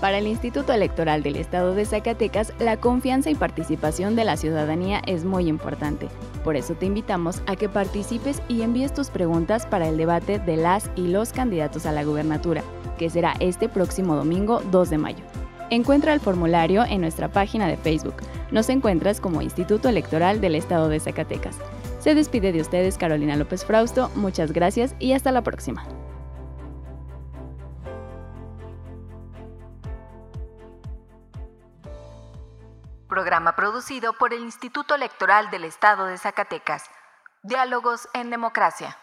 Para 0.01 0.19
el 0.19 0.29
Instituto 0.29 0.73
Electoral 0.73 1.25
del 1.25 1.35
Estado 1.35 1.75
de 1.75 1.85
Zacatecas, 1.85 2.53
la 2.61 2.77
confianza 2.77 3.31
y 3.31 3.35
participación 3.35 4.15
de 4.15 4.25
la 4.25 4.37
ciudadanía 4.37 5.03
es 5.07 5.25
muy 5.25 5.49
importante. 5.49 6.09
Por 6.45 6.55
eso 6.55 6.75
te 6.75 6.87
invitamos 6.87 7.43
a 7.47 7.57
que 7.57 7.69
participes 7.69 8.41
y 8.49 8.63
envíes 8.63 8.95
tus 8.95 9.11
preguntas 9.11 9.67
para 9.67 9.89
el 9.89 9.97
debate 9.97 10.39
de 10.39 10.57
las 10.57 10.89
y 10.95 11.09
los 11.09 11.33
candidatos 11.33 11.85
a 11.85 11.91
la 11.91 12.05
gubernatura, 12.05 12.63
que 12.97 13.11
será 13.11 13.35
este 13.41 13.69
próximo 13.69 14.15
domingo 14.15 14.63
2 14.71 14.91
de 14.91 14.99
mayo. 14.99 15.25
Encuentra 15.71 16.15
el 16.15 16.21
formulario 16.21 16.85
en 16.85 17.01
nuestra 17.01 17.29
página 17.29 17.67
de 17.67 17.77
Facebook. 17.77 18.15
Nos 18.53 18.69
encuentras 18.69 19.21
como 19.21 19.43
Instituto 19.43 19.89
Electoral 19.89 20.41
del 20.41 20.55
Estado 20.55 20.89
de 20.89 21.01
Zacatecas. 21.01 21.57
Se 21.99 22.15
despide 22.15 22.53
de 22.53 22.61
ustedes 22.61 22.99
Carolina 22.99 23.35
López 23.35 23.65
Frausto, 23.65 24.13
muchas 24.15 24.53
gracias 24.53 24.95
y 25.01 25.13
hasta 25.13 25.33
la 25.33 25.43
próxima. 25.43 25.85
Programa 33.19 33.57
producido 33.57 34.13
por 34.13 34.33
el 34.33 34.43
Instituto 34.43 34.95
Electoral 34.95 35.51
del 35.51 35.65
Estado 35.65 36.07
de 36.07 36.19
Zacatecas. 36.19 36.85
Diálogos 37.43 38.09
en 38.15 38.31
Democracia. 38.31 38.97